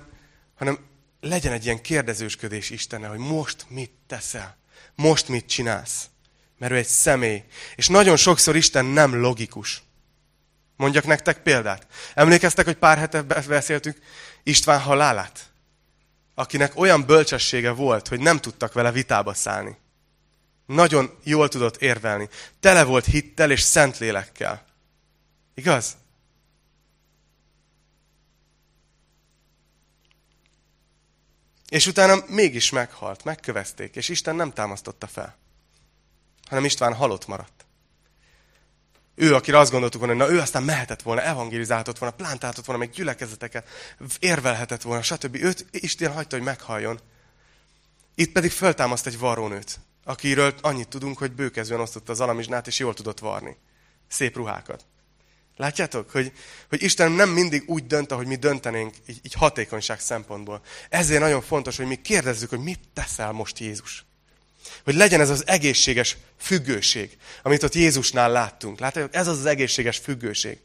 [0.56, 0.80] hanem
[1.22, 4.58] legyen egy ilyen kérdezősködés Istenne, hogy most mit teszel,
[4.96, 6.10] most mit csinálsz.
[6.58, 7.44] Mert ő egy személy.
[7.76, 9.84] És nagyon sokszor Isten nem logikus.
[10.76, 11.88] Mondjak nektek példát.
[12.14, 13.98] Emlékeztek, hogy pár hete beszéltünk
[14.44, 15.40] István halálát?
[16.36, 19.78] Akinek olyan bölcsessége volt, hogy nem tudtak vele vitába szállni.
[20.68, 22.30] Nagyon jól tudott érvelni.
[22.60, 24.66] Tele volt hittel és szentlélekkel.
[25.54, 25.98] Igaz?
[31.70, 35.36] És utána mégis meghalt, megkövezték, és Isten nem támasztotta fel,
[36.48, 37.66] hanem István halott maradt.
[39.16, 42.82] Ő, akire azt gondoltuk volna, hogy na ő aztán mehetett volna, evangelizáltott volna, plántáltott volna
[42.86, 43.68] még gyülekezeteket,
[44.20, 45.36] érvelhetett volna, stb.
[45.36, 47.00] Őt Isten hagyta, hogy meghalljon.
[48.16, 52.94] Itt pedig föltámaszt egy varrónőt, akiről annyit tudunk, hogy bőkezően osztotta az alamizsnát, és jól
[52.94, 53.58] tudott varni.
[54.08, 54.86] Szép ruhákat.
[55.56, 56.32] Látjátok, hogy,
[56.70, 60.62] hogy Isten nem mindig úgy dönt, ahogy mi döntenénk, így, így hatékonyság szempontból.
[60.90, 64.06] Ezért nagyon fontos, hogy mi kérdezzük, hogy mit teszel most Jézus.
[64.84, 68.80] Hogy legyen ez az egészséges függőség, amit ott Jézusnál láttunk.
[68.80, 70.60] Látjátok, ez az az egészséges függőség.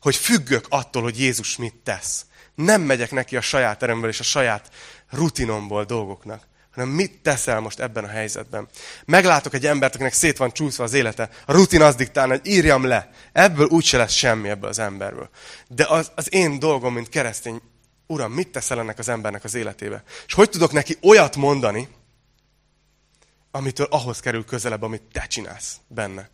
[0.00, 2.26] Hogy függök attól, hogy Jézus mit tesz.
[2.54, 4.70] Nem megyek neki a saját eremből és a saját
[5.10, 6.47] rutinomból dolgoknak,
[6.78, 8.68] hanem mit teszel most ebben a helyzetben.
[9.04, 12.84] Meglátok egy embert, akinek szét van csúszva az élete, a rutin az diktálna, hogy írjam
[12.84, 13.10] le.
[13.32, 15.28] Ebből úgyse lesz semmi ebből az emberből.
[15.68, 17.60] De az, az én dolgom, mint keresztény,
[18.06, 20.02] Uram, mit teszel ennek az embernek az életébe?
[20.26, 21.88] És hogy tudok neki olyat mondani,
[23.50, 26.30] amitől ahhoz kerül közelebb, amit te csinálsz benne.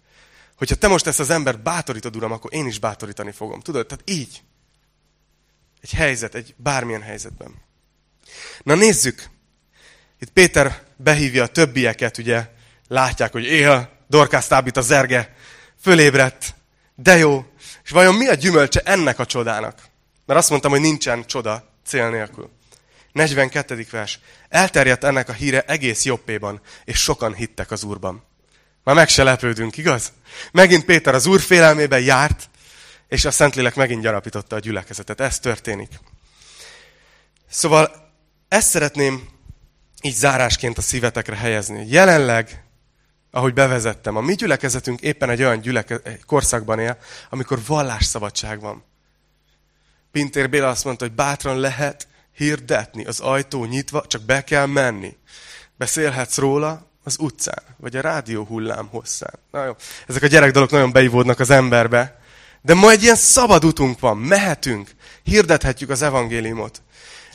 [0.57, 3.61] Hogyha te most ezt az embert bátorítod, Uram, akkor én is bátorítani fogom.
[3.61, 3.86] Tudod?
[3.86, 4.42] Tehát így.
[5.80, 7.55] Egy helyzet, egy bármilyen helyzetben.
[8.62, 9.32] Na nézzük.
[10.24, 12.48] Itt Péter behívja a többieket, ugye
[12.88, 15.34] látják, hogy él, Dorkász tábít a zerge,
[15.80, 16.54] fölébredt,
[16.94, 17.44] de jó.
[17.84, 19.82] És vajon mi a gyümölcse ennek a csodának?
[20.26, 22.50] Mert azt mondtam, hogy nincsen csoda cél nélkül.
[23.12, 23.86] 42.
[23.90, 24.18] vers.
[24.48, 28.24] Elterjedt ennek a híre egész jobbéban, és sokan hittek az Úrban.
[28.84, 30.12] Már meg se lepődünk, igaz?
[30.52, 32.50] Megint Péter az Úr félelmében járt,
[33.08, 35.20] és a Szentlélek megint gyarapította a gyülekezetet.
[35.20, 35.90] Ez történik.
[37.50, 38.12] Szóval
[38.48, 39.32] ezt szeretném
[40.05, 41.86] így zárásként a szívetekre helyezni.
[41.88, 42.64] Jelenleg,
[43.30, 46.98] ahogy bevezettem, a mi gyülekezetünk éppen egy olyan gyüleke, egy korszakban él,
[47.30, 48.84] amikor vallásszabadság van.
[50.12, 55.16] Pintér Béla azt mondta, hogy bátran lehet hirdetni, az ajtó nyitva, csak be kell menni.
[55.76, 59.38] Beszélhetsz róla az utcán, vagy a rádió hullám hosszán.
[59.50, 59.76] Na jó,
[60.07, 62.20] ezek a gyerek dolgok nagyon beivódnak az emberbe.
[62.62, 64.90] De ma egy ilyen szabad utunk van, mehetünk,
[65.22, 66.82] hirdethetjük az evangéliumot.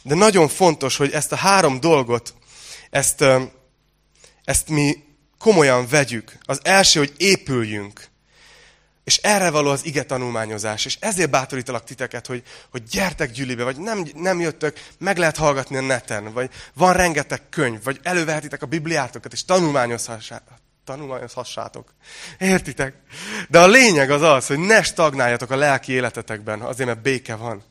[0.01, 2.33] De nagyon fontos, hogy ezt a három dolgot,
[2.89, 3.23] ezt,
[4.43, 5.03] ezt mi
[5.37, 6.37] komolyan vegyük.
[6.41, 8.07] Az első, hogy épüljünk.
[9.03, 10.85] És erre való az ige tanulmányozás.
[10.85, 15.77] És ezért bátorítalak titeket, hogy, hogy gyertek gyűlibe, vagy nem, nem jöttök, meg lehet hallgatni
[15.77, 20.57] a neten, vagy van rengeteg könyv, vagy elővehetitek a Bibliátokat, és tanulmányozhassátok
[20.89, 21.93] tanulmányozhassátok.
[22.37, 22.93] Értitek?
[23.47, 27.63] De a lényeg az az, hogy ne stagnáljatok a lelki életetekben, azért mert béke van,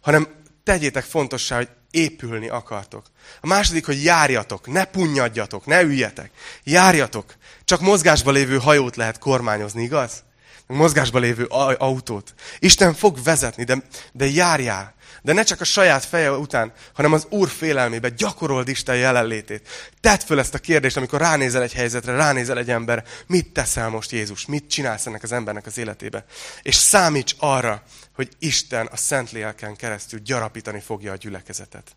[0.00, 0.28] hanem
[0.70, 3.06] tegyétek fontossá, hogy épülni akartok.
[3.40, 6.30] A második, hogy járjatok, ne punnyadjatok, ne üljetek.
[6.64, 7.34] Járjatok.
[7.64, 10.22] Csak mozgásba lévő hajót lehet kormányozni, igaz?
[10.66, 11.44] Mozgásba lévő
[11.78, 12.34] autót.
[12.58, 14.94] Isten fog vezetni, de, de járjál.
[15.22, 19.68] De ne csak a saját feje után, hanem az Úr félelmébe gyakorold Isten jelenlétét.
[20.00, 24.10] Tedd föl ezt a kérdést, amikor ránézel egy helyzetre, ránézel egy ember, mit teszel most
[24.10, 26.24] Jézus, mit csinálsz ennek az embernek az életébe.
[26.62, 27.82] És számíts arra,
[28.20, 31.96] hogy Isten a Szent Lélken keresztül gyarapítani fogja a gyülekezetet.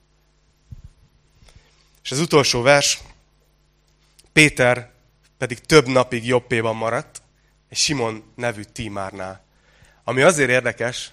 [2.03, 2.99] És az utolsó vers,
[4.33, 4.91] Péter
[5.37, 7.21] pedig több napig jobbéban maradt,
[7.69, 9.43] egy Simon nevű tímárnál.
[10.03, 11.11] Ami azért érdekes,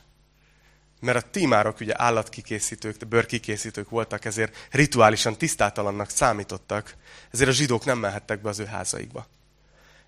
[1.01, 6.97] mert a tímárok ugye állatkkikészítők, de bőrkikészítők voltak, ezért rituálisan tisztátalannak számítottak,
[7.31, 9.27] ezért a zsidók nem mehettek be az ő házaikba.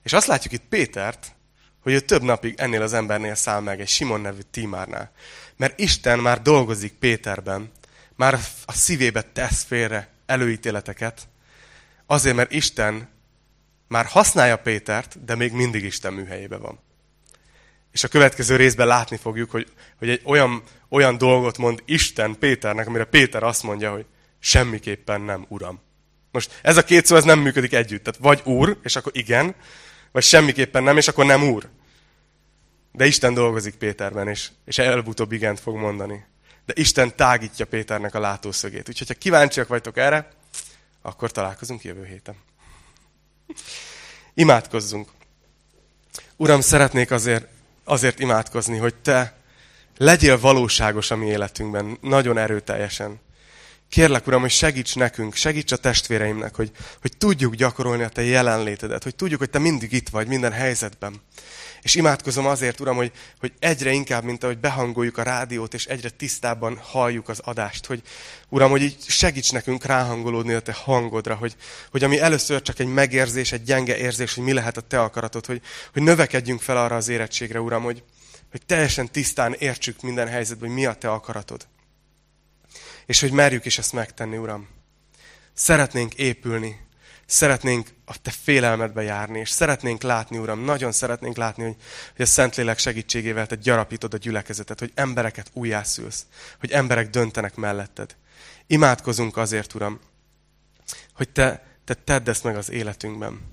[0.02, 1.34] És azt látjuk itt Pétert,
[1.82, 5.12] hogy ő több napig ennél az embernél száll meg, egy Simon nevű tímárnál.
[5.56, 7.70] Mert Isten már dolgozik Péterben,
[8.16, 11.28] már a szívébe tesz félre előítéleteket,
[12.06, 13.08] azért, mert Isten
[13.88, 16.78] már használja Pétert, de még mindig Isten műhelyébe van.
[17.92, 22.86] És a következő részben látni fogjuk, hogy, hogy egy olyan, olyan dolgot mond Isten Péternek,
[22.86, 24.06] amire Péter azt mondja, hogy
[24.38, 25.80] semmiképpen nem, Uram.
[26.30, 28.02] Most ez a két szó ez nem működik együtt.
[28.02, 29.54] Tehát vagy Úr, és akkor igen,
[30.12, 31.68] vagy semmiképpen nem, és akkor nem Úr.
[32.92, 36.24] De Isten dolgozik Péterben, és, és előbb-utóbb igent fog mondani.
[36.66, 38.88] De Isten tágítja Péternek a látószögét.
[38.88, 40.30] Úgyhogy, ha kíváncsiak vagytok erre,
[41.02, 42.34] akkor találkozunk jövő héten.
[44.34, 45.08] Imádkozzunk.
[46.36, 47.46] Uram, szeretnék azért,
[47.84, 49.36] azért imádkozni, hogy Te
[49.96, 53.20] legyél valóságos a mi életünkben, nagyon erőteljesen.
[53.92, 56.70] Kérlek, Uram, hogy segíts nekünk, segíts a testvéreimnek, hogy,
[57.00, 61.20] hogy tudjuk gyakorolni a Te jelenlétedet, hogy tudjuk, hogy Te mindig itt vagy minden helyzetben.
[61.82, 66.08] És imádkozom azért, Uram, hogy, hogy egyre inkább, mint ahogy behangoljuk a rádiót, és egyre
[66.08, 68.02] tisztábban halljuk az adást, hogy
[68.48, 71.56] Uram, hogy így segíts nekünk ráhangolódni a Te hangodra, hogy,
[71.90, 75.46] hogy ami először csak egy megérzés, egy gyenge érzés, hogy mi lehet a Te akaratod,
[75.46, 75.60] hogy,
[75.92, 78.02] hogy növekedjünk fel arra az érettségre, Uram, hogy,
[78.50, 81.66] hogy teljesen tisztán értsük minden helyzetben, hogy mi a Te akaratod.
[83.06, 84.68] És hogy merjük is ezt megtenni, Uram.
[85.52, 86.80] Szeretnénk épülni,
[87.26, 91.76] szeretnénk a Te félelmedbe járni, és szeretnénk látni, Uram, nagyon szeretnénk látni, hogy,
[92.16, 96.26] hogy a Szentlélek segítségével Te gyarapítod a gyülekezetet, hogy embereket újjászülsz,
[96.60, 98.16] hogy emberek döntenek melletted.
[98.66, 100.00] Imádkozunk azért, Uram,
[101.14, 103.50] hogy Te, te tedd ezt meg az életünkben.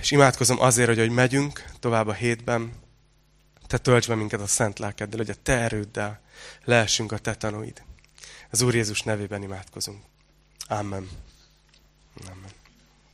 [0.00, 2.80] És imádkozom azért, hogy, hogy megyünk tovább a hétben,
[3.66, 6.20] Te tölts be minket a szent lelkeddel, hogy a Te erőddel
[6.64, 7.82] lehessünk a Te tanúid.
[8.50, 10.04] Az Úr Jézus nevében imádkozunk.
[10.68, 11.08] Amen.
[12.26, 12.61] Amen.